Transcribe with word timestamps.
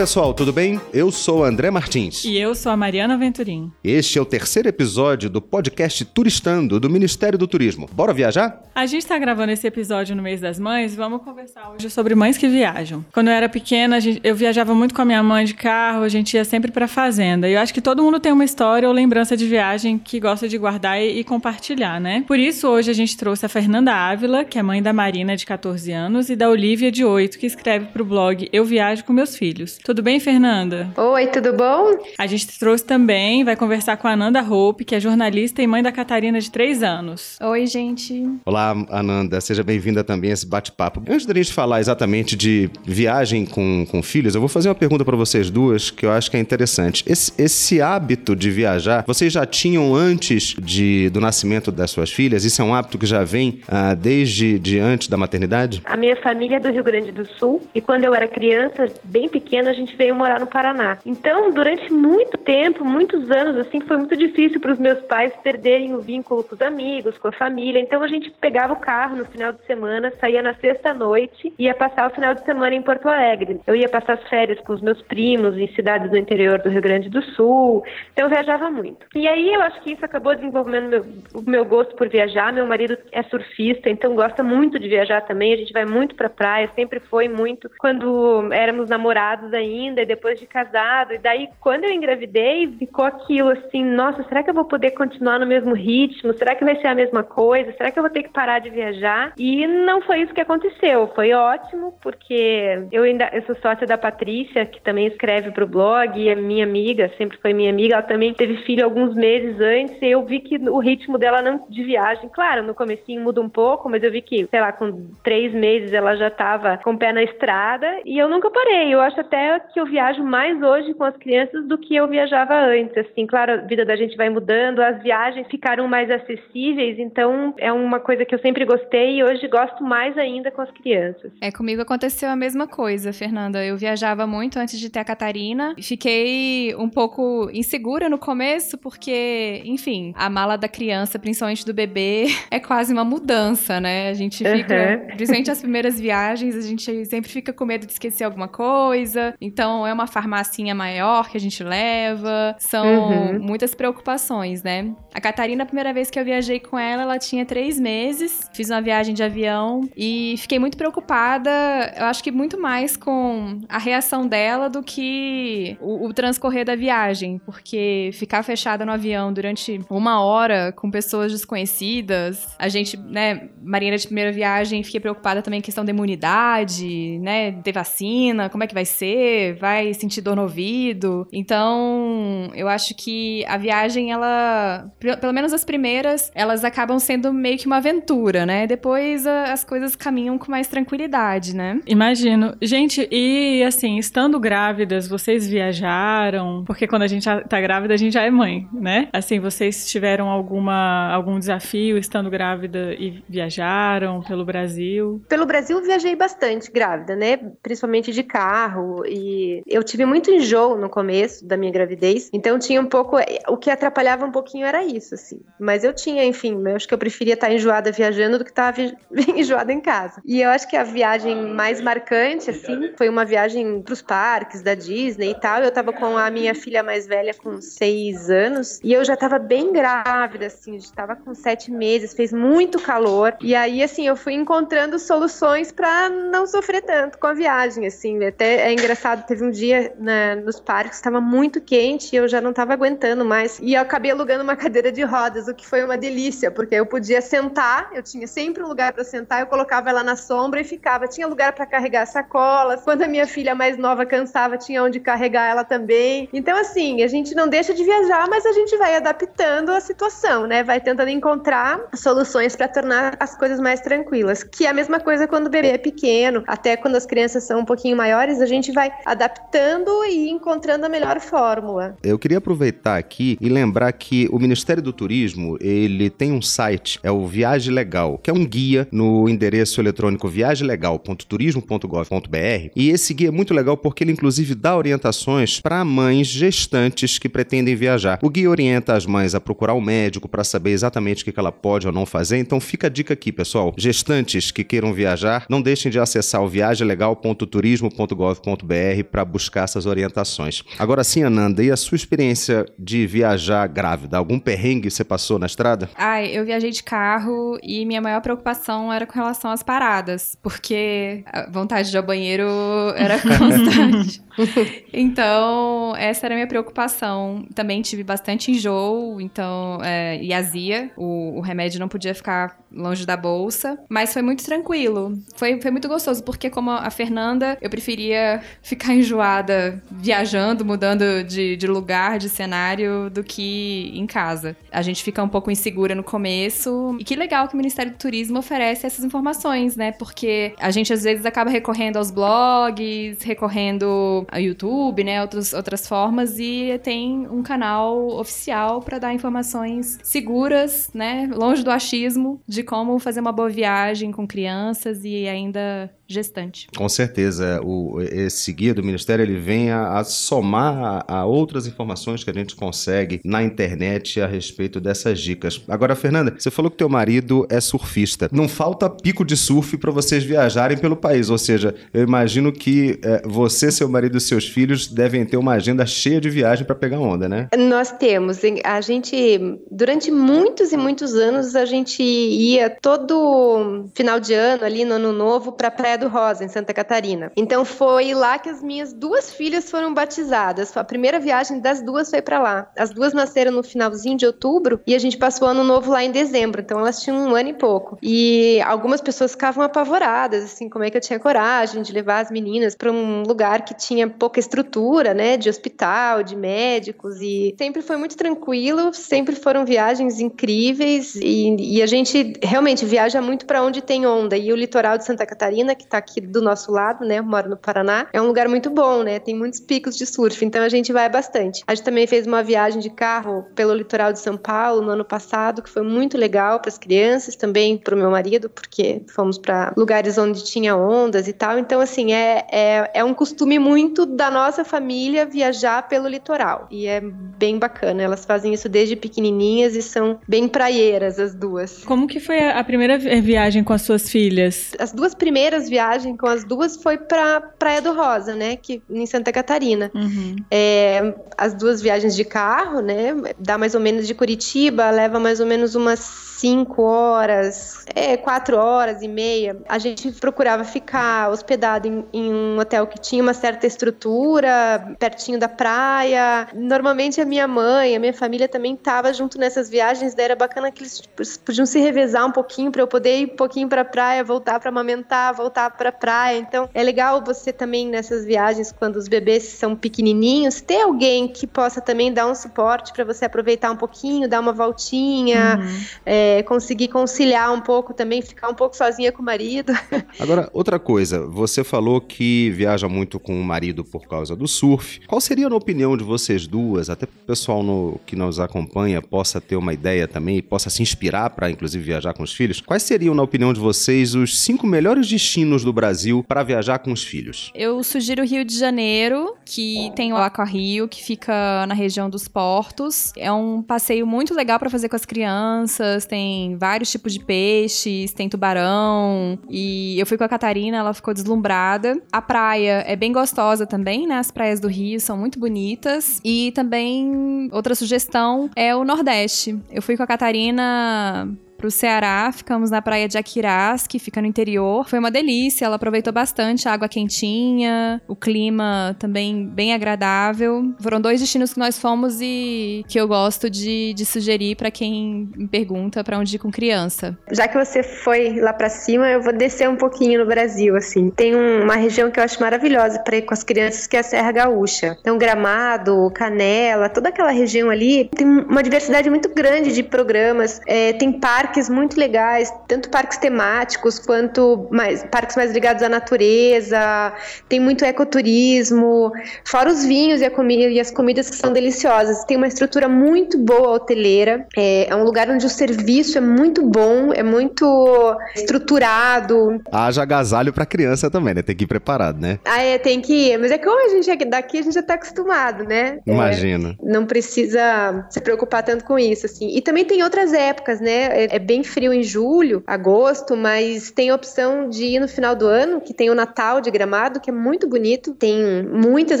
Pessoal, 0.00 0.32
tudo 0.32 0.50
bem? 0.50 0.80
Eu 0.94 1.10
sou 1.10 1.44
André 1.44 1.70
Martins. 1.70 2.24
E 2.24 2.38
eu 2.38 2.54
sou 2.54 2.72
a 2.72 2.76
Mariana 2.76 3.18
Venturim. 3.18 3.70
Este 3.84 4.18
é 4.18 4.22
o 4.22 4.24
terceiro 4.24 4.66
episódio 4.66 5.28
do 5.28 5.42
podcast 5.42 6.06
Turistando 6.06 6.80
do 6.80 6.88
Ministério 6.88 7.38
do 7.38 7.46
Turismo. 7.46 7.86
Bora 7.92 8.14
viajar? 8.14 8.62
A 8.74 8.86
gente 8.86 9.02
está 9.02 9.18
gravando 9.18 9.52
esse 9.52 9.66
episódio 9.66 10.16
no 10.16 10.22
mês 10.22 10.40
das 10.40 10.58
mães. 10.58 10.94
Vamos 10.94 11.20
conversar 11.22 11.72
hoje 11.72 11.90
sobre 11.90 12.14
mães 12.14 12.38
que 12.38 12.48
viajam. 12.48 13.04
Quando 13.12 13.28
eu 13.28 13.34
era 13.34 13.46
pequena, 13.46 14.00
gente, 14.00 14.22
eu 14.24 14.34
viajava 14.34 14.74
muito 14.74 14.94
com 14.94 15.02
a 15.02 15.04
minha 15.04 15.22
mãe 15.22 15.44
de 15.44 15.52
carro, 15.52 16.02
a 16.02 16.08
gente 16.08 16.32
ia 16.32 16.46
sempre 16.46 16.72
para 16.72 16.88
fazenda. 16.88 17.46
E 17.46 17.52
eu 17.52 17.60
acho 17.60 17.74
que 17.74 17.82
todo 17.82 18.02
mundo 18.02 18.18
tem 18.18 18.32
uma 18.32 18.44
história 18.44 18.88
ou 18.88 18.94
lembrança 18.94 19.36
de 19.36 19.46
viagem 19.46 19.98
que 19.98 20.18
gosta 20.18 20.48
de 20.48 20.56
guardar 20.56 20.98
e, 20.98 21.20
e 21.20 21.24
compartilhar, 21.24 22.00
né? 22.00 22.24
Por 22.26 22.38
isso, 22.38 22.66
hoje 22.68 22.90
a 22.90 22.94
gente 22.94 23.18
trouxe 23.18 23.44
a 23.44 23.50
Fernanda 23.50 23.92
Ávila, 23.92 24.46
que 24.46 24.58
é 24.58 24.62
mãe 24.62 24.82
da 24.82 24.94
Marina, 24.94 25.36
de 25.36 25.44
14 25.44 25.92
anos, 25.92 26.30
e 26.30 26.36
da 26.36 26.48
Olivia, 26.48 26.90
de 26.90 27.04
8, 27.04 27.38
que 27.38 27.44
escreve 27.44 27.84
para 27.92 28.00
o 28.00 28.04
blog 28.06 28.48
Eu 28.50 28.64
Viajo 28.64 29.04
com 29.04 29.12
Meus 29.12 29.36
filhos. 29.36 29.78
Tudo 29.90 30.04
bem, 30.04 30.20
Fernanda? 30.20 30.88
Oi, 30.96 31.26
tudo 31.26 31.52
bom? 31.52 31.98
A 32.16 32.24
gente 32.24 32.46
trouxe 32.60 32.84
também, 32.84 33.42
vai 33.42 33.56
conversar 33.56 33.96
com 33.96 34.06
a 34.06 34.12
Ananda 34.12 34.40
Hope, 34.40 34.84
que 34.84 34.94
é 34.94 35.00
jornalista 35.00 35.62
e 35.62 35.66
mãe 35.66 35.82
da 35.82 35.90
Catarina 35.90 36.38
de 36.38 36.48
3 36.48 36.84
anos. 36.84 37.36
Oi, 37.42 37.66
gente. 37.66 38.24
Olá, 38.46 38.70
Ananda. 38.88 39.40
Seja 39.40 39.64
bem-vinda 39.64 40.04
também 40.04 40.30
a 40.30 40.34
esse 40.34 40.46
bate-papo. 40.46 41.02
Antes 41.10 41.26
da 41.26 41.34
gente 41.34 41.52
falar 41.52 41.80
exatamente 41.80 42.36
de 42.36 42.70
viagem 42.84 43.44
com, 43.44 43.84
com 43.90 44.00
filhos, 44.00 44.36
eu 44.36 44.40
vou 44.40 44.48
fazer 44.48 44.68
uma 44.68 44.76
pergunta 44.76 45.04
para 45.04 45.16
vocês 45.16 45.50
duas 45.50 45.90
que 45.90 46.06
eu 46.06 46.12
acho 46.12 46.30
que 46.30 46.36
é 46.36 46.40
interessante. 46.40 47.02
Esse, 47.04 47.32
esse 47.36 47.82
hábito 47.82 48.36
de 48.36 48.48
viajar, 48.48 49.02
vocês 49.04 49.32
já 49.32 49.44
tinham 49.44 49.92
antes 49.92 50.54
de, 50.56 51.10
do 51.10 51.20
nascimento 51.20 51.72
das 51.72 51.90
suas 51.90 52.12
filhas? 52.12 52.44
Isso 52.44 52.62
é 52.62 52.64
um 52.64 52.72
hábito 52.72 52.96
que 52.96 53.06
já 53.06 53.24
vem 53.24 53.58
ah, 53.66 53.94
desde 53.94 54.56
de 54.56 54.78
antes 54.78 55.08
da 55.08 55.16
maternidade? 55.16 55.82
A 55.84 55.96
minha 55.96 56.14
família 56.14 56.58
é 56.58 56.60
do 56.60 56.70
Rio 56.70 56.84
Grande 56.84 57.10
do 57.10 57.26
Sul 57.26 57.60
e 57.74 57.80
quando 57.80 58.04
eu 58.04 58.14
era 58.14 58.28
criança, 58.28 58.88
bem 59.02 59.28
pequena, 59.28 59.40
pequena, 59.40 59.69
a 59.70 59.74
gente 59.74 59.96
veio 59.96 60.14
morar 60.14 60.40
no 60.40 60.46
Paraná. 60.46 60.98
Então, 61.04 61.50
durante 61.50 61.92
muito 61.92 62.36
tempo, 62.38 62.84
muitos 62.84 63.30
anos, 63.30 63.56
assim, 63.56 63.80
foi 63.80 63.96
muito 63.96 64.16
difícil 64.16 64.60
para 64.60 64.72
os 64.72 64.78
meus 64.78 65.00
pais 65.02 65.32
perderem 65.42 65.94
o 65.94 66.00
vínculo 66.00 66.44
com 66.44 66.54
os 66.54 66.62
amigos, 66.62 67.16
com 67.18 67.28
a 67.28 67.32
família. 67.32 67.80
Então, 67.80 68.02
a 68.02 68.08
gente 68.08 68.30
pegava 68.40 68.72
o 68.72 68.80
carro 68.80 69.16
no 69.16 69.24
final 69.24 69.52
de 69.52 69.64
semana, 69.64 70.12
saía 70.20 70.42
na 70.42 70.54
sexta-noite 70.54 71.52
e 71.58 71.64
ia 71.64 71.74
passar 71.74 72.10
o 72.10 72.14
final 72.14 72.34
de 72.34 72.44
semana 72.44 72.74
em 72.74 72.82
Porto 72.82 73.08
Alegre. 73.08 73.60
Eu 73.66 73.74
ia 73.74 73.88
passar 73.88 74.14
as 74.14 74.28
férias 74.28 74.60
com 74.60 74.72
os 74.72 74.80
meus 74.80 75.00
primos 75.02 75.56
em 75.56 75.68
cidades 75.74 76.10
do 76.10 76.16
interior 76.16 76.58
do 76.60 76.68
Rio 76.68 76.82
Grande 76.82 77.08
do 77.08 77.22
Sul. 77.22 77.84
Então, 78.12 78.26
eu 78.26 78.30
viajava 78.30 78.70
muito. 78.70 79.06
E 79.14 79.26
aí, 79.26 79.52
eu 79.52 79.62
acho 79.62 79.80
que 79.82 79.92
isso 79.92 80.04
acabou 80.04 80.34
desenvolvendo 80.34 81.04
o 81.34 81.48
meu 81.48 81.64
gosto 81.64 81.94
por 81.94 82.08
viajar. 82.08 82.52
Meu 82.52 82.66
marido 82.66 82.96
é 83.12 83.22
surfista, 83.22 83.88
então 83.88 84.14
gosta 84.14 84.42
muito 84.42 84.78
de 84.78 84.88
viajar 84.88 85.22
também. 85.22 85.54
A 85.54 85.56
gente 85.56 85.72
vai 85.72 85.84
muito 85.84 86.14
para 86.14 86.28
praia, 86.28 86.70
sempre 86.74 87.00
foi 87.00 87.28
muito. 87.28 87.70
Quando 87.78 88.52
éramos 88.52 88.88
namorados, 88.88 89.52
ainda, 89.60 90.04
depois 90.04 90.38
de 90.38 90.46
casado. 90.46 91.14
E 91.14 91.18
daí, 91.18 91.48
quando 91.60 91.84
eu 91.84 91.92
engravidei, 91.92 92.66
ficou 92.78 93.04
aquilo 93.04 93.50
assim: 93.50 93.84
nossa, 93.84 94.22
será 94.24 94.42
que 94.42 94.50
eu 94.50 94.54
vou 94.54 94.64
poder 94.64 94.92
continuar 94.92 95.38
no 95.38 95.46
mesmo 95.46 95.74
ritmo? 95.74 96.32
Será 96.34 96.54
que 96.54 96.64
vai 96.64 96.76
ser 96.80 96.88
a 96.88 96.94
mesma 96.94 97.22
coisa? 97.22 97.72
Será 97.72 97.90
que 97.90 97.98
eu 97.98 98.02
vou 98.02 98.10
ter 98.10 98.22
que 98.22 98.32
parar 98.32 98.58
de 98.58 98.70
viajar? 98.70 99.32
E 99.36 99.66
não 99.66 100.00
foi 100.02 100.22
isso 100.22 100.34
que 100.34 100.40
aconteceu. 100.40 101.08
Foi 101.14 101.32
ótimo, 101.32 101.94
porque 102.02 102.88
eu 102.90 103.02
ainda 103.04 103.30
eu 103.32 103.42
sou 103.42 103.54
sócia 103.56 103.86
da 103.86 103.98
Patrícia, 103.98 104.66
que 104.66 104.80
também 104.80 105.06
escreve 105.06 105.50
para 105.50 105.64
o 105.64 105.68
blog, 105.68 106.18
e 106.18 106.28
é 106.28 106.34
minha 106.34 106.64
amiga, 106.64 107.10
sempre 107.16 107.38
foi 107.38 107.52
minha 107.52 107.70
amiga. 107.70 107.94
Ela 107.94 108.02
também 108.02 108.32
teve 108.34 108.56
filho 108.64 108.84
alguns 108.84 109.14
meses 109.14 109.60
antes, 109.60 110.00
e 110.00 110.06
eu 110.06 110.24
vi 110.24 110.40
que 110.40 110.56
o 110.56 110.78
ritmo 110.78 111.18
dela 111.18 111.42
não 111.42 111.66
de 111.68 111.84
viagem, 111.84 112.28
claro, 112.28 112.62
no 112.62 112.74
comecinho 112.74 113.22
muda 113.22 113.40
um 113.40 113.48
pouco, 113.48 113.88
mas 113.88 114.02
eu 114.02 114.10
vi 114.10 114.22
que, 114.22 114.46
sei 114.46 114.60
lá, 114.60 114.72
com 114.72 115.08
três 115.22 115.52
meses 115.52 115.92
ela 115.92 116.16
já 116.16 116.28
estava 116.28 116.78
com 116.78 116.92
o 116.92 116.98
pé 116.98 117.12
na 117.12 117.22
estrada, 117.22 118.00
e 118.04 118.18
eu 118.18 118.28
nunca 118.28 118.50
parei. 118.50 118.92
Eu 118.92 119.00
acho 119.00 119.20
até 119.20 119.49
que 119.58 119.80
eu 119.80 119.86
viajo 119.86 120.22
mais 120.22 120.62
hoje 120.62 120.94
com 120.94 121.04
as 121.04 121.16
crianças 121.16 121.66
do 121.66 121.78
que 121.78 121.96
eu 121.96 122.06
viajava 122.06 122.54
antes. 122.54 122.96
Assim, 122.96 123.26
claro, 123.26 123.52
a 123.52 123.56
vida 123.56 123.84
da 123.84 123.96
gente 123.96 124.16
vai 124.16 124.28
mudando, 124.28 124.80
as 124.80 125.02
viagens 125.02 125.46
ficaram 125.48 125.88
mais 125.88 126.10
acessíveis, 126.10 126.98
então 126.98 127.54
é 127.58 127.72
uma 127.72 127.98
coisa 127.98 128.24
que 128.24 128.34
eu 128.34 128.38
sempre 128.40 128.64
gostei 128.64 129.16
e 129.16 129.24
hoje 129.24 129.48
gosto 129.48 129.82
mais 129.82 130.16
ainda 130.18 130.50
com 130.50 130.62
as 130.62 130.70
crianças. 130.70 131.32
É, 131.40 131.50
comigo 131.50 131.82
aconteceu 131.82 132.28
a 132.28 132.36
mesma 132.36 132.66
coisa, 132.66 133.12
Fernanda. 133.12 133.64
Eu 133.64 133.76
viajava 133.76 134.26
muito 134.26 134.58
antes 134.58 134.78
de 134.78 134.90
ter 134.90 135.00
a 135.00 135.04
Catarina. 135.04 135.74
Fiquei 135.80 136.74
um 136.76 136.88
pouco 136.88 137.50
insegura 137.52 138.08
no 138.08 138.18
começo, 138.18 138.76
porque, 138.78 139.62
enfim, 139.64 140.12
a 140.16 140.28
mala 140.28 140.56
da 140.56 140.68
criança, 140.68 141.18
principalmente 141.18 141.64
do 141.64 141.72
bebê, 141.72 142.26
é 142.50 142.60
quase 142.60 142.92
uma 142.92 143.04
mudança, 143.04 143.80
né? 143.80 144.10
A 144.10 144.14
gente 144.14 144.44
fica, 144.44 144.74
uhum. 144.74 145.16
principalmente 145.16 145.50
as 145.50 145.60
primeiras 145.60 145.98
viagens, 145.98 146.56
a 146.56 146.60
gente 146.60 147.04
sempre 147.06 147.30
fica 147.30 147.52
com 147.52 147.64
medo 147.64 147.86
de 147.86 147.92
esquecer 147.92 148.24
alguma 148.24 148.48
coisa. 148.48 149.34
Então 149.40 149.86
é 149.86 149.92
uma 149.92 150.06
farmacinha 150.06 150.74
maior 150.74 151.28
que 151.28 151.36
a 151.36 151.40
gente 151.40 151.64
leva. 151.64 152.54
São 152.58 152.84
uhum. 152.84 153.40
muitas 153.40 153.74
preocupações, 153.74 154.62
né? 154.62 154.94
A 155.14 155.20
Catarina, 155.20 155.62
a 155.62 155.66
primeira 155.66 155.92
vez 155.92 156.10
que 156.10 156.20
eu 156.20 156.24
viajei 156.24 156.60
com 156.60 156.78
ela, 156.78 157.02
ela 157.02 157.18
tinha 157.18 157.46
três 157.46 157.80
meses. 157.80 158.48
Fiz 158.52 158.68
uma 158.68 158.82
viagem 158.82 159.14
de 159.14 159.22
avião 159.22 159.88
e 159.96 160.34
fiquei 160.38 160.58
muito 160.58 160.76
preocupada. 160.76 161.50
Eu 161.96 162.04
acho 162.04 162.22
que 162.22 162.30
muito 162.30 162.60
mais 162.60 162.96
com 162.96 163.60
a 163.68 163.78
reação 163.78 164.26
dela 164.26 164.68
do 164.68 164.82
que 164.82 165.76
o, 165.80 166.06
o 166.06 166.12
transcorrer 166.12 166.64
da 166.64 166.76
viagem, 166.76 167.38
porque 167.38 168.10
ficar 168.12 168.42
fechada 168.42 168.84
no 168.84 168.92
avião 168.92 169.32
durante 169.32 169.80
uma 169.88 170.20
hora 170.22 170.72
com 170.72 170.90
pessoas 170.90 171.32
desconhecidas, 171.32 172.54
a 172.58 172.68
gente, 172.68 172.96
né, 172.96 173.48
Marina 173.62 173.96
de 173.96 174.06
primeira 174.06 174.32
viagem, 174.32 174.82
fiquei 174.82 175.00
preocupada 175.00 175.40
também 175.40 175.60
com 175.60 175.64
questão 175.64 175.84
da 175.84 175.90
imunidade, 175.90 177.18
né, 177.20 177.52
ter 177.52 177.72
vacina, 177.72 178.48
como 178.48 178.64
é 178.64 178.66
que 178.66 178.74
vai 178.74 178.84
ser 178.84 179.29
vai 179.58 179.94
sentir 179.94 180.20
dor 180.20 180.36
no 180.36 180.42
ouvido. 180.42 181.26
Então, 181.32 182.50
eu 182.54 182.68
acho 182.68 182.94
que 182.94 183.44
a 183.46 183.56
viagem, 183.56 184.12
ela, 184.12 184.90
pelo 185.20 185.32
menos 185.32 185.52
as 185.52 185.64
primeiras, 185.64 186.30
elas 186.34 186.64
acabam 186.64 186.98
sendo 186.98 187.32
meio 187.32 187.58
que 187.58 187.66
uma 187.66 187.76
aventura, 187.76 188.46
né? 188.46 188.66
Depois 188.66 189.26
as 189.26 189.64
coisas 189.64 189.94
caminham 189.94 190.38
com 190.38 190.50
mais 190.50 190.68
tranquilidade, 190.68 191.54
né? 191.54 191.80
Imagino. 191.86 192.54
Gente, 192.62 193.08
e 193.10 193.62
assim, 193.64 193.98
estando 193.98 194.38
grávidas, 194.38 195.08
vocês 195.08 195.48
viajaram? 195.48 196.64
Porque 196.66 196.86
quando 196.86 197.02
a 197.02 197.06
gente 197.06 197.24
tá 197.24 197.60
grávida, 197.60 197.94
a 197.94 197.96
gente 197.96 198.14
já 198.14 198.22
é 198.22 198.30
mãe, 198.30 198.68
né? 198.72 199.08
Assim, 199.12 199.38
vocês 199.40 199.90
tiveram 199.90 200.28
alguma 200.28 201.10
algum 201.12 201.38
desafio 201.38 201.98
estando 201.98 202.30
grávida 202.30 202.94
e 202.94 203.22
viajaram 203.28 204.22
pelo 204.22 204.44
Brasil? 204.44 205.22
Pelo 205.28 205.46
Brasil 205.46 205.80
viajei 205.82 206.14
bastante 206.16 206.70
grávida, 206.70 207.16
né? 207.16 207.36
Principalmente 207.62 208.12
de 208.12 208.22
carro, 208.22 209.04
e 209.06 209.19
eu 209.66 209.82
tive 209.82 210.04
muito 210.04 210.30
enjoo 210.30 210.76
no 210.76 210.88
começo 210.88 211.44
da 211.44 211.56
minha 211.56 211.72
gravidez, 211.72 212.28
então 212.32 212.58
tinha 212.58 212.80
um 212.80 212.86
pouco, 212.86 213.16
o 213.48 213.56
que 213.56 213.70
atrapalhava 213.70 214.24
um 214.24 214.32
pouquinho 214.32 214.66
era 214.66 214.84
isso, 214.84 215.14
assim. 215.14 215.40
Mas 215.58 215.84
eu 215.84 215.92
tinha, 215.92 216.24
enfim, 216.24 216.60
eu 216.66 216.76
acho 216.76 216.86
que 216.86 216.94
eu 216.94 216.98
preferia 216.98 217.34
estar 217.34 217.52
enjoada 217.52 217.92
viajando 217.92 218.38
do 218.38 218.44
que 218.44 218.50
estar 218.50 218.74
enjoada 219.36 219.72
em 219.72 219.80
casa. 219.80 220.20
E 220.24 220.40
eu 220.40 220.50
acho 220.50 220.68
que 220.68 220.76
a 220.76 220.84
viagem 220.84 221.54
mais 221.54 221.80
marcante, 221.80 222.50
assim, 222.50 222.92
foi 222.96 223.08
uma 223.08 223.24
viagem 223.24 223.82
pros 223.82 224.02
parques 224.02 224.62
da 224.62 224.74
Disney 224.74 225.30
e 225.30 225.34
tal. 225.34 225.62
Eu 225.62 225.70
tava 225.70 225.92
com 225.92 226.16
a 226.16 226.30
minha 226.30 226.54
filha 226.54 226.82
mais 226.82 227.06
velha 227.06 227.34
com 227.34 227.60
seis 227.60 228.30
anos 228.30 228.80
e 228.82 228.92
eu 228.92 229.04
já 229.04 229.16
tava 229.16 229.38
bem 229.38 229.72
grávida, 229.72 230.46
assim, 230.46 230.78
já 230.78 230.90
tava 230.92 231.16
com 231.16 231.34
sete 231.34 231.70
meses, 231.70 232.14
fez 232.14 232.32
muito 232.32 232.80
calor. 232.80 233.36
E 233.40 233.54
aí, 233.54 233.82
assim, 233.82 234.06
eu 234.06 234.16
fui 234.16 234.34
encontrando 234.34 234.98
soluções 234.98 235.72
para 235.72 236.08
não 236.08 236.46
sofrer 236.46 236.82
tanto 236.82 237.18
com 237.18 237.26
a 237.26 237.32
viagem, 237.32 237.86
assim. 237.86 238.24
Até 238.24 238.68
é 238.68 238.72
engraçado 238.72 239.09
teve 239.18 239.44
um 239.44 239.50
dia 239.50 239.94
né, 239.98 240.34
nos 240.34 240.60
parques, 240.60 240.98
estava 240.98 241.20
muito 241.20 241.60
quente 241.60 242.14
e 242.14 242.16
eu 242.16 242.28
já 242.28 242.40
não 242.40 242.50
estava 242.50 242.72
aguentando 242.72 243.24
mais. 243.24 243.58
E 243.60 243.74
eu 243.74 243.82
acabei 243.82 244.10
alugando 244.10 244.42
uma 244.42 244.56
cadeira 244.56 244.90
de 244.90 245.02
rodas, 245.02 245.48
o 245.48 245.54
que 245.54 245.66
foi 245.66 245.84
uma 245.84 245.96
delícia, 245.96 246.50
porque 246.50 246.74
eu 246.74 246.86
podia 246.86 247.20
sentar, 247.20 247.90
eu 247.94 248.02
tinha 248.02 248.26
sempre 248.26 248.62
um 248.62 248.68
lugar 248.68 248.92
para 248.92 249.04
sentar, 249.04 249.40
eu 249.40 249.46
colocava 249.46 249.90
ela 249.90 250.02
na 250.02 250.16
sombra 250.16 250.60
e 250.60 250.64
ficava. 250.64 251.08
Tinha 251.08 251.26
lugar 251.26 251.52
para 251.52 251.66
carregar 251.66 252.06
sacolas. 252.06 252.82
Quando 252.82 253.02
a 253.02 253.08
minha 253.08 253.26
filha 253.26 253.54
mais 253.54 253.76
nova 253.76 254.04
cansava, 254.06 254.56
tinha 254.56 254.82
onde 254.82 255.00
carregar 255.00 255.48
ela 255.48 255.64
também. 255.64 256.28
Então, 256.32 256.56
assim, 256.58 257.02
a 257.02 257.08
gente 257.08 257.34
não 257.34 257.48
deixa 257.48 257.74
de 257.74 257.84
viajar, 257.84 258.28
mas 258.28 258.44
a 258.46 258.52
gente 258.52 258.76
vai 258.76 258.96
adaptando 258.96 259.70
a 259.70 259.80
situação, 259.80 260.46
né? 260.46 260.62
Vai 260.62 260.80
tentando 260.80 261.08
encontrar 261.08 261.80
soluções 261.94 262.56
para 262.56 262.68
tornar 262.68 263.16
as 263.18 263.36
coisas 263.36 263.60
mais 263.60 263.80
tranquilas. 263.80 264.42
Que 264.42 264.66
é 264.66 264.70
a 264.70 264.74
mesma 264.74 265.00
coisa 265.00 265.26
quando 265.26 265.46
o 265.46 265.50
bebê 265.50 265.72
é 265.72 265.78
pequeno, 265.78 266.42
até 266.46 266.76
quando 266.76 266.96
as 266.96 267.06
crianças 267.06 267.44
são 267.44 267.60
um 267.60 267.64
pouquinho 267.64 267.96
maiores, 267.96 268.40
a 268.40 268.46
gente 268.46 268.72
vai 268.72 268.90
adaptando 269.04 270.04
e 270.04 270.30
encontrando 270.30 270.86
a 270.86 270.88
melhor 270.88 271.20
fórmula. 271.20 271.96
Eu 272.02 272.18
queria 272.18 272.38
aproveitar 272.38 272.96
aqui 272.96 273.36
e 273.40 273.48
lembrar 273.48 273.92
que 273.92 274.28
o 274.30 274.38
Ministério 274.38 274.82
do 274.82 274.92
Turismo, 274.92 275.56
ele 275.60 276.10
tem 276.10 276.32
um 276.32 276.42
site, 276.42 276.98
é 277.02 277.10
o 277.10 277.26
Viagem 277.26 277.72
Legal, 277.72 278.18
que 278.18 278.30
é 278.30 278.32
um 278.32 278.44
guia 278.44 278.86
no 278.90 279.28
endereço 279.28 279.80
eletrônico 279.80 280.28
viagelegal.turismo.gov.br. 280.28 282.70
E 282.74 282.90
esse 282.90 283.14
guia 283.14 283.28
é 283.28 283.32
muito 283.32 283.54
legal 283.54 283.76
porque 283.76 284.02
ele 284.04 284.12
inclusive 284.12 284.54
dá 284.54 284.76
orientações 284.76 285.60
para 285.60 285.84
mães 285.84 286.26
gestantes 286.26 287.18
que 287.18 287.28
pretendem 287.28 287.74
viajar. 287.74 288.18
O 288.22 288.30
guia 288.30 288.50
orienta 288.50 288.94
as 288.94 289.06
mães 289.06 289.34
a 289.34 289.40
procurar 289.40 289.74
o 289.74 289.78
um 289.78 289.80
médico 289.80 290.28
para 290.28 290.44
saber 290.44 290.70
exatamente 290.70 291.22
o 291.22 291.24
que 291.24 291.32
ela 291.38 291.52
pode 291.52 291.86
ou 291.86 291.92
não 291.92 292.06
fazer. 292.06 292.38
Então 292.38 292.60
fica 292.60 292.86
a 292.86 292.90
dica 292.90 293.14
aqui, 293.14 293.32
pessoal. 293.32 293.74
Gestantes 293.76 294.50
que 294.50 294.64
queiram 294.64 294.92
viajar, 294.92 295.46
não 295.48 295.62
deixem 295.62 295.90
de 295.90 295.98
acessar 295.98 296.42
o 296.42 296.48
viagelegal.turismo.gov.br 296.48 298.89
para 299.04 299.24
buscar 299.24 299.64
essas 299.64 299.86
orientações. 299.86 300.62
Agora 300.78 301.04
sim, 301.04 301.22
Ananda, 301.22 301.62
e 301.62 301.70
a 301.70 301.76
sua 301.76 301.96
experiência 301.96 302.66
de 302.78 303.06
viajar 303.06 303.66
grávida? 303.68 304.16
Algum 304.16 304.38
perrengue 304.38 304.90
você 304.90 305.04
passou 305.04 305.38
na 305.38 305.46
estrada? 305.46 305.88
Ai, 305.96 306.26
eu 306.36 306.44
viajei 306.44 306.70
de 306.70 306.82
carro 306.82 307.58
e 307.62 307.84
minha 307.84 308.00
maior 308.00 308.20
preocupação 308.20 308.92
era 308.92 309.06
com 309.06 309.14
relação 309.14 309.50
às 309.50 309.62
paradas, 309.62 310.36
porque 310.42 311.22
a 311.26 311.50
vontade 311.50 311.90
de 311.90 311.96
ir 311.96 311.98
ao 311.98 312.04
banheiro 312.04 312.48
era 312.96 313.18
constante. 313.38 314.22
então, 314.92 315.94
essa 315.96 316.26
era 316.26 316.34
a 316.34 316.36
minha 316.36 316.46
preocupação. 316.46 317.44
Também 317.54 317.82
tive 317.82 318.02
bastante 318.02 318.50
enjoo, 318.50 319.20
então, 319.20 319.78
é, 319.82 320.22
e 320.22 320.32
azia. 320.32 320.90
O, 320.96 321.38
o 321.38 321.40
remédio 321.40 321.80
não 321.80 321.88
podia 321.88 322.14
ficar 322.14 322.58
longe 322.72 323.04
da 323.04 323.16
bolsa, 323.16 323.78
mas 323.88 324.12
foi 324.12 324.22
muito 324.22 324.44
tranquilo. 324.44 325.18
Foi, 325.34 325.60
foi 325.60 325.70
muito 325.70 325.88
gostoso, 325.88 326.22
porque 326.22 326.48
como 326.48 326.70
a 326.70 326.90
Fernanda, 326.90 327.58
eu 327.60 327.68
preferia 327.68 328.40
ficar 328.62 328.94
enjoada 328.94 329.82
viajando, 329.90 330.64
mudando 330.64 331.24
de, 331.24 331.56
de 331.56 331.66
lugar, 331.66 332.18
de 332.18 332.28
cenário, 332.28 333.10
do 333.10 333.24
que 333.24 333.92
em 333.94 334.06
casa. 334.06 334.56
A 334.70 334.82
gente 334.82 335.02
fica 335.02 335.22
um 335.22 335.28
pouco 335.28 335.50
insegura 335.50 335.94
no 335.94 336.02
começo. 336.02 336.96
E 336.98 337.04
que 337.04 337.16
legal 337.16 337.48
que 337.48 337.54
o 337.54 337.56
Ministério 337.56 337.92
do 337.92 337.98
Turismo 337.98 338.38
oferece 338.38 338.86
essas 338.86 339.04
informações, 339.04 339.76
né? 339.76 339.92
Porque 339.92 340.54
a 340.58 340.70
gente 340.70 340.92
às 340.92 341.02
vezes 341.02 341.26
acaba 341.26 341.50
recorrendo 341.50 341.96
aos 341.96 342.10
blogs, 342.10 343.22
recorrendo 343.22 344.26
YouTube, 344.38 345.04
né? 345.04 345.20
Outros, 345.20 345.52
outras 345.52 345.86
formas, 345.86 346.38
e 346.38 346.78
tem 346.82 347.26
um 347.28 347.42
canal 347.42 348.08
oficial 348.18 348.80
para 348.80 348.98
dar 348.98 349.14
informações 349.14 349.98
seguras, 350.02 350.90
né? 350.94 351.28
Longe 351.32 351.62
do 351.62 351.70
achismo 351.70 352.40
de 352.46 352.62
como 352.62 352.98
fazer 352.98 353.20
uma 353.20 353.32
boa 353.32 353.48
viagem 353.48 354.12
com 354.12 354.26
crianças 354.26 355.04
e 355.04 355.28
ainda 355.28 355.90
gestante. 356.12 356.66
Com 356.76 356.88
certeza, 356.88 357.60
o, 357.62 358.00
esse 358.02 358.52
guia 358.52 358.74
do 358.74 358.82
Ministério 358.82 359.22
ele 359.22 359.38
vem 359.38 359.70
a, 359.70 359.98
a 359.98 360.04
somar 360.04 361.04
a, 361.06 361.18
a, 361.18 361.24
outras 361.24 361.66
informações 361.66 362.24
que 362.24 362.30
a 362.30 362.34
gente 362.34 362.56
consegue 362.56 363.20
na 363.24 363.42
internet 363.42 364.20
a 364.20 364.26
respeito 364.26 364.80
dessas 364.80 365.20
dicas. 365.20 365.62
Agora, 365.68 365.94
Fernanda, 365.94 366.34
você 366.36 366.50
falou 366.50 366.70
que 366.70 366.76
teu 366.76 366.88
marido 366.88 367.46
é 367.48 367.60
surfista. 367.60 368.28
Não 368.32 368.48
falta 368.48 368.90
pico 368.90 369.24
de 369.24 369.36
surf 369.36 369.76
para 369.76 369.90
vocês 369.90 370.24
viajarem 370.24 370.76
pelo 370.76 370.96
país, 370.96 371.30
ou 371.30 371.38
seja, 371.38 371.74
eu 371.94 372.02
imagino 372.02 372.52
que 372.52 372.98
é, 373.02 373.22
você, 373.24 373.70
seu 373.70 373.88
marido 373.88 374.18
e 374.18 374.20
seus 374.20 374.46
filhos 374.46 374.88
devem 374.88 375.24
ter 375.24 375.36
uma 375.36 375.52
agenda 375.52 375.86
cheia 375.86 376.20
de 376.20 376.28
viagem 376.28 376.64
para 376.64 376.74
pegar 376.74 376.98
onda, 376.98 377.28
né? 377.28 377.48
Nós 377.56 377.92
temos. 377.92 378.40
A 378.64 378.80
gente, 378.80 379.38
durante 379.70 380.10
muitos 380.10 380.72
e 380.72 380.76
muitos 380.76 381.14
anos, 381.14 381.54
a 381.54 381.64
gente 381.64 382.02
ia 382.02 382.68
todo 382.70 383.88
final 383.94 384.18
de 384.18 384.34
ano 384.34 384.64
ali 384.64 384.84
no 384.84 384.94
ano 384.94 385.12
novo 385.12 385.52
para 385.52 385.70
praia 385.70 385.99
do 386.00 386.08
Rosa, 386.08 386.44
em 386.44 386.48
Santa 386.48 386.74
Catarina. 386.74 387.30
Então 387.36 387.64
foi 387.64 388.14
lá 388.14 388.38
que 388.38 388.48
as 388.48 388.62
minhas 388.62 388.92
duas 388.92 389.32
filhas 389.32 389.70
foram 389.70 389.94
batizadas. 389.94 390.76
A 390.76 390.82
primeira 390.84 391.20
viagem 391.20 391.60
das 391.60 391.80
duas 391.80 392.10
foi 392.10 392.22
para 392.22 392.40
lá. 392.40 392.70
As 392.76 392.90
duas 392.90 393.12
nasceram 393.12 393.52
no 393.52 393.62
finalzinho 393.62 394.16
de 394.16 394.26
outubro 394.26 394.80
e 394.86 394.94
a 394.94 394.98
gente 394.98 395.16
passou 395.16 395.46
o 395.46 395.50
ano 395.50 395.62
novo 395.62 395.90
lá 395.90 396.02
em 396.02 396.10
dezembro. 396.10 396.60
Então 396.60 396.80
elas 396.80 397.00
tinham 397.00 397.18
um 397.18 397.34
ano 397.34 397.50
e 397.50 397.54
pouco. 397.54 397.98
E 398.02 398.60
algumas 398.62 399.00
pessoas 399.00 399.32
ficavam 399.32 399.62
apavoradas, 399.62 400.44
assim, 400.44 400.68
como 400.68 400.84
é 400.84 400.90
que 400.90 400.96
eu 400.96 401.00
tinha 401.00 401.18
coragem 401.18 401.82
de 401.82 401.92
levar 401.92 402.20
as 402.20 402.30
meninas 402.30 402.74
para 402.74 402.90
um 402.90 403.22
lugar 403.22 403.64
que 403.64 403.74
tinha 403.74 404.08
pouca 404.08 404.40
estrutura, 404.40 405.14
né, 405.14 405.36
de 405.36 405.48
hospital, 405.48 406.22
de 406.22 406.34
médicos 406.36 407.20
e 407.20 407.54
sempre 407.58 407.82
foi 407.82 407.96
muito 407.96 408.16
tranquilo, 408.16 408.92
sempre 408.94 409.36
foram 409.36 409.64
viagens 409.64 410.20
incríveis 410.20 411.14
e, 411.16 411.56
e 411.58 411.82
a 411.82 411.86
gente 411.86 412.32
realmente 412.42 412.84
viaja 412.84 413.20
muito 413.20 413.46
para 413.46 413.62
onde 413.62 413.82
tem 413.82 414.06
onda. 414.06 414.36
E 414.36 414.52
o 414.52 414.56
litoral 414.56 414.96
de 414.96 415.04
Santa 415.04 415.26
Catarina, 415.26 415.74
que 415.74 415.86
está 415.90 415.98
aqui 415.98 416.20
do 416.20 416.40
nosso 416.40 416.70
lado, 416.70 417.04
né? 417.04 417.18
Eu 417.18 417.24
moro 417.24 417.50
no 417.50 417.56
Paraná. 417.56 418.06
É 418.12 418.22
um 418.22 418.26
lugar 418.26 418.48
muito 418.48 418.70
bom, 418.70 419.02
né? 419.02 419.18
Tem 419.18 419.34
muitos 419.34 419.58
picos 419.58 419.96
de 419.96 420.06
surf, 420.06 420.44
então 420.44 420.62
a 420.62 420.68
gente 420.68 420.92
vai 420.92 421.08
bastante. 421.08 421.62
A 421.66 421.74
gente 421.74 421.84
também 421.84 422.06
fez 422.06 422.26
uma 422.26 422.42
viagem 422.42 422.80
de 422.80 422.88
carro 422.88 423.44
pelo 423.54 423.74
litoral 423.74 424.12
de 424.12 424.20
São 424.20 424.36
Paulo 424.36 424.82
no 424.82 424.90
ano 424.90 425.04
passado, 425.04 425.62
que 425.62 425.68
foi 425.68 425.82
muito 425.82 426.16
legal 426.16 426.60
para 426.60 426.68
as 426.68 426.78
crianças, 426.78 427.34
também 427.34 427.76
para 427.76 427.94
o 427.94 427.98
meu 427.98 428.10
marido, 428.10 428.48
porque 428.48 429.02
fomos 429.08 429.36
para 429.36 429.72
lugares 429.76 430.16
onde 430.16 430.44
tinha 430.44 430.76
ondas 430.76 431.26
e 431.26 431.32
tal. 431.32 431.58
Então, 431.58 431.80
assim, 431.80 432.12
é, 432.12 432.46
é, 432.50 432.90
é 432.94 433.04
um 433.04 433.12
costume 433.12 433.58
muito 433.58 434.06
da 434.06 434.30
nossa 434.30 434.64
família 434.64 435.26
viajar 435.26 435.88
pelo 435.88 436.06
litoral. 436.06 436.68
E 436.70 436.86
é 436.86 437.00
bem 437.00 437.58
bacana. 437.58 438.02
Elas 438.02 438.24
fazem 438.24 438.54
isso 438.54 438.68
desde 438.68 438.94
pequenininhas 438.94 439.74
e 439.74 439.82
são 439.82 440.20
bem 440.28 440.46
praieiras 440.46 441.18
as 441.18 441.34
duas. 441.34 441.84
Como 441.84 442.06
que 442.06 442.20
foi 442.20 442.38
a 442.38 442.62
primeira 442.62 442.98
viagem 442.98 443.64
com 443.64 443.72
as 443.72 443.82
suas 443.82 444.08
filhas? 444.08 444.72
As 444.78 444.92
duas 444.92 445.14
primeiras 445.14 445.68
viagens 445.68 445.79
viagem 445.80 446.16
com 446.16 446.26
as 446.26 446.44
duas 446.44 446.76
foi 446.76 446.98
para 446.98 447.40
Praia 447.40 447.80
do 447.80 447.94
Rosa, 447.94 448.34
né? 448.34 448.56
Que, 448.56 448.82
em 448.90 449.06
Santa 449.06 449.32
Catarina. 449.32 449.90
Uhum. 449.94 450.36
É, 450.50 451.14
as 451.36 451.54
duas 451.54 451.80
viagens 451.80 452.14
de 452.14 452.24
carro, 452.24 452.80
né? 452.80 453.14
Dá 453.38 453.56
mais 453.56 453.74
ou 453.74 453.80
menos 453.80 454.06
de 454.06 454.14
Curitiba, 454.14 454.90
leva 454.90 455.18
mais 455.18 455.40
ou 455.40 455.46
menos 455.46 455.74
umas 455.74 456.29
cinco 456.40 456.82
horas, 456.82 457.84
é, 457.94 458.16
quatro 458.16 458.56
horas 458.56 459.02
e 459.02 459.08
meia, 459.08 459.58
a 459.68 459.78
gente 459.78 460.10
procurava 460.12 460.64
ficar 460.64 461.28
hospedado 461.30 461.86
em, 461.86 462.04
em, 462.14 462.32
um 462.32 462.58
hotel 462.58 462.86
que 462.86 462.98
tinha 462.98 463.22
uma 463.22 463.34
certa 463.34 463.66
estrutura, 463.66 464.94
pertinho 464.98 465.38
da 465.38 465.48
praia. 465.48 466.48
Normalmente 466.54 467.20
a 467.20 467.26
minha 467.26 467.46
mãe, 467.46 467.94
a 467.94 468.00
minha 468.00 468.14
família 468.14 468.48
também 468.48 468.72
estava 468.72 469.12
junto 469.12 469.38
nessas 469.38 469.68
viagens, 469.68 470.14
daí 470.14 470.24
era 470.24 470.36
bacana 470.36 470.70
que 470.70 470.82
eles 470.82 471.00
tipo, 471.00 471.22
podiam 471.44 471.66
se 471.66 471.78
revezar 471.78 472.26
um 472.26 472.32
pouquinho 472.32 472.72
para 472.72 472.80
eu 472.80 472.86
poder 472.86 473.20
ir 473.20 473.24
um 473.26 473.36
pouquinho 473.36 473.68
para 473.68 473.82
a 473.82 473.84
praia, 473.84 474.24
voltar 474.24 474.58
para 474.60 474.70
amamentar, 474.70 475.34
voltar 475.34 475.70
para 475.70 475.90
a 475.90 475.92
praia. 475.92 476.38
Então 476.38 476.70
é 476.72 476.82
legal 476.82 477.22
você 477.22 477.52
também 477.52 477.86
nessas 477.86 478.24
viagens, 478.24 478.72
quando 478.72 478.96
os 478.96 479.08
bebês 479.08 479.42
são 479.42 479.76
pequenininhos, 479.76 480.62
ter 480.62 480.80
alguém 480.80 481.28
que 481.28 481.46
possa 481.46 481.82
também 481.82 482.10
dar 482.10 482.26
um 482.26 482.34
suporte 482.34 482.94
para 482.94 483.04
você 483.04 483.26
aproveitar 483.26 483.70
um 483.70 483.76
pouquinho, 483.76 484.26
dar 484.26 484.40
uma 484.40 484.52
voltinha. 484.52 485.58
Uhum. 485.60 485.80
É, 486.06 486.29
é, 486.30 486.42
conseguir 486.42 486.88
conciliar 486.88 487.52
um 487.52 487.60
pouco 487.60 487.92
também, 487.92 488.22
ficar 488.22 488.48
um 488.48 488.54
pouco 488.54 488.76
sozinha 488.76 489.10
com 489.10 489.22
o 489.22 489.24
marido. 489.24 489.72
Agora, 490.18 490.48
outra 490.52 490.78
coisa, 490.78 491.26
você 491.26 491.64
falou 491.64 492.00
que 492.00 492.50
viaja 492.50 492.88
muito 492.88 493.18
com 493.18 493.38
o 493.40 493.44
marido 493.44 493.84
por 493.84 494.06
causa 494.06 494.36
do 494.36 494.46
surf. 494.46 495.00
Qual 495.06 495.20
seria, 495.20 495.48
na 495.48 495.56
opinião 495.56 495.96
de 495.96 496.04
vocês 496.04 496.46
duas, 496.46 496.88
até 496.88 497.06
para 497.06 497.16
o 497.22 497.26
pessoal 497.26 497.62
no, 497.62 498.00
que 498.06 498.14
nos 498.14 498.38
acompanha 498.38 499.02
possa 499.02 499.40
ter 499.40 499.56
uma 499.56 499.72
ideia 499.72 500.06
também 500.06 500.38
e 500.38 500.42
possa 500.42 500.70
se 500.70 500.82
inspirar 500.82 501.30
para, 501.30 501.50
inclusive, 501.50 501.82
viajar 501.82 502.14
com 502.14 502.22
os 502.22 502.32
filhos? 502.32 502.60
Quais 502.60 502.82
seriam, 502.82 503.14
na 503.14 503.22
opinião 503.22 503.52
de 503.52 503.60
vocês, 503.60 504.14
os 504.14 504.38
cinco 504.40 504.66
melhores 504.66 505.08
destinos 505.08 505.64
do 505.64 505.72
Brasil 505.72 506.24
para 506.26 506.42
viajar 506.42 506.78
com 506.78 506.92
os 506.92 507.02
filhos? 507.02 507.50
Eu 507.54 507.82
sugiro 507.82 508.22
o 508.22 508.26
Rio 508.26 508.44
de 508.44 508.56
Janeiro, 508.56 509.34
que 509.44 509.90
tem 509.96 510.12
o 510.12 510.16
Aqua 510.16 510.44
Rio, 510.44 510.86
que 510.86 511.02
fica 511.02 511.66
na 511.66 511.74
região 511.74 512.08
dos 512.08 512.28
portos. 512.28 513.12
É 513.16 513.32
um 513.32 513.62
passeio 513.62 514.06
muito 514.06 514.34
legal 514.34 514.58
para 514.58 514.70
fazer 514.70 514.88
com 514.88 514.96
as 514.96 515.04
crianças, 515.04 516.06
tem 516.06 516.19
tem 516.20 516.56
vários 516.56 516.90
tipos 516.90 517.14
de 517.14 517.20
peixes, 517.20 518.12
tem 518.12 518.28
tubarão. 518.28 519.38
E 519.48 519.98
eu 519.98 520.04
fui 520.04 520.18
com 520.18 520.24
a 520.24 520.28
Catarina, 520.28 520.76
ela 520.76 520.92
ficou 520.92 521.14
deslumbrada. 521.14 522.00
A 522.12 522.20
praia 522.20 522.84
é 522.86 522.94
bem 522.94 523.10
gostosa 523.10 523.66
também, 523.66 524.06
né? 524.06 524.16
As 524.16 524.30
praias 524.30 524.60
do 524.60 524.68
Rio 524.68 525.00
são 525.00 525.16
muito 525.16 525.38
bonitas. 525.38 526.20
E 526.22 526.52
também, 526.52 527.48
outra 527.52 527.74
sugestão 527.74 528.50
é 528.54 528.76
o 528.76 528.84
Nordeste. 528.84 529.58
Eu 529.70 529.80
fui 529.80 529.96
com 529.96 530.02
a 530.02 530.06
Catarina 530.06 531.28
para 531.60 531.68
o 531.68 531.70
Ceará, 531.70 532.32
ficamos 532.32 532.70
na 532.70 532.80
praia 532.80 533.06
de 533.06 533.18
Aquirás, 533.18 533.86
que 533.86 533.98
fica 533.98 534.22
no 534.22 534.26
interior. 534.26 534.88
Foi 534.88 534.98
uma 534.98 535.10
delícia, 535.10 535.66
ela 535.66 535.76
aproveitou 535.76 536.10
bastante 536.10 536.66
a 536.66 536.72
água 536.72 536.88
quentinha, 536.88 538.00
o 538.08 538.16
clima 538.16 538.96
também 538.98 539.46
bem 539.46 539.74
agradável. 539.74 540.74
Foram 540.80 540.98
dois 541.02 541.20
destinos 541.20 541.52
que 541.52 541.58
nós 541.58 541.78
fomos 541.78 542.18
e 542.22 542.82
que 542.88 542.98
eu 542.98 543.06
gosto 543.06 543.50
de, 543.50 543.92
de 543.92 544.06
sugerir 544.06 544.56
para 544.56 544.70
quem 544.70 545.28
me 545.36 545.46
pergunta 545.46 546.02
para 546.02 546.18
onde 546.18 546.36
ir 546.36 546.38
com 546.38 546.50
criança. 546.50 547.18
Já 547.30 547.46
que 547.46 547.58
você 547.58 547.82
foi 547.82 548.40
lá 548.40 548.54
para 548.54 548.70
cima, 548.70 549.10
eu 549.10 549.20
vou 549.20 549.32
descer 549.32 549.68
um 549.68 549.76
pouquinho 549.76 550.20
no 550.20 550.26
Brasil, 550.26 550.74
assim. 550.76 551.10
Tem 551.10 551.34
uma 551.34 551.76
região 551.76 552.10
que 552.10 552.18
eu 552.18 552.24
acho 552.24 552.40
maravilhosa 552.40 553.00
para 553.00 553.18
ir 553.18 553.22
com 553.22 553.34
as 553.34 553.44
crianças, 553.44 553.86
que 553.86 553.98
é 553.98 554.00
a 554.00 554.02
Serra 554.02 554.32
Gaúcha. 554.32 554.96
Então, 554.98 555.18
Gramado, 555.18 556.10
Canela, 556.14 556.88
toda 556.88 557.10
aquela 557.10 557.32
região 557.32 557.68
ali 557.68 558.08
tem 558.16 558.26
uma 558.26 558.62
diversidade 558.62 559.10
muito 559.10 559.28
grande 559.28 559.74
de 559.74 559.82
programas. 559.82 560.58
É, 560.66 560.94
tem 560.94 561.12
parques 561.12 561.49
parques 561.50 561.68
muito 561.68 561.98
legais, 561.98 562.52
tanto 562.68 562.88
parques 562.88 563.18
temáticos 563.18 563.98
quanto 563.98 564.68
mais, 564.70 565.02
parques 565.10 565.34
mais 565.34 565.50
ligados 565.50 565.82
à 565.82 565.88
natureza, 565.88 567.12
tem 567.48 567.58
muito 567.58 567.84
ecoturismo, 567.84 569.10
fora 569.44 569.68
os 569.68 569.84
vinhos 569.84 570.20
e, 570.20 570.24
a 570.24 570.30
comida, 570.30 570.62
e 570.70 570.78
as 570.78 570.92
comidas 570.92 571.28
que 571.28 571.34
são 571.34 571.52
deliciosas. 571.52 572.24
Tem 572.24 572.36
uma 572.36 572.46
estrutura 572.46 572.88
muito 572.88 573.36
boa 573.36 573.70
hoteleira, 573.70 574.46
é, 574.56 574.88
é 574.88 574.94
um 574.94 575.02
lugar 575.02 575.28
onde 575.28 575.44
o 575.44 575.48
serviço 575.48 576.16
é 576.18 576.20
muito 576.20 576.62
bom, 576.62 577.12
é 577.12 577.22
muito 577.22 578.16
estruturado. 578.36 579.60
Haja 579.72 580.02
agasalho 580.02 580.52
para 580.52 580.64
criança 580.64 581.10
também, 581.10 581.34
né? 581.34 581.42
Tem 581.42 581.56
que 581.56 581.64
ir 581.64 581.66
preparado, 581.66 582.20
né? 582.20 582.38
Ah, 582.44 582.62
é, 582.62 582.78
tem 582.78 583.00
que 583.00 583.12
ir. 583.12 583.38
Mas 583.38 583.50
é 583.50 583.58
que 583.58 583.64
como 583.64 583.86
a 583.86 583.88
gente 583.88 584.08
é 584.08 584.16
daqui, 584.24 584.58
a 584.58 584.62
gente 584.62 584.74
já 584.74 584.82
tá 584.82 584.94
acostumado, 584.94 585.64
né? 585.64 585.98
Imagina. 586.06 586.76
É, 586.80 586.92
não 586.92 587.06
precisa 587.06 588.06
se 588.08 588.20
preocupar 588.20 588.62
tanto 588.62 588.84
com 588.84 588.96
isso, 588.96 589.26
assim. 589.26 589.48
E 589.56 589.60
também 589.60 589.84
tem 589.84 590.04
outras 590.04 590.32
épocas, 590.32 590.80
né? 590.80 591.24
É, 591.24 591.36
é 591.36 591.38
bem 591.40 591.64
frio 591.64 591.92
em 591.92 592.02
julho, 592.02 592.62
agosto, 592.66 593.36
mas 593.36 593.90
tem 593.90 594.10
a 594.10 594.14
opção 594.14 594.68
de 594.68 594.84
ir 594.84 595.00
no 595.00 595.08
final 595.08 595.34
do 595.34 595.46
ano, 595.46 595.80
que 595.80 595.92
tem 595.92 596.10
o 596.10 596.14
Natal 596.14 596.60
de 596.60 596.70
Gramado, 596.70 597.20
que 597.20 597.30
é 597.30 597.32
muito 597.32 597.66
bonito, 597.68 598.14
tem 598.14 598.62
muitas 598.62 599.20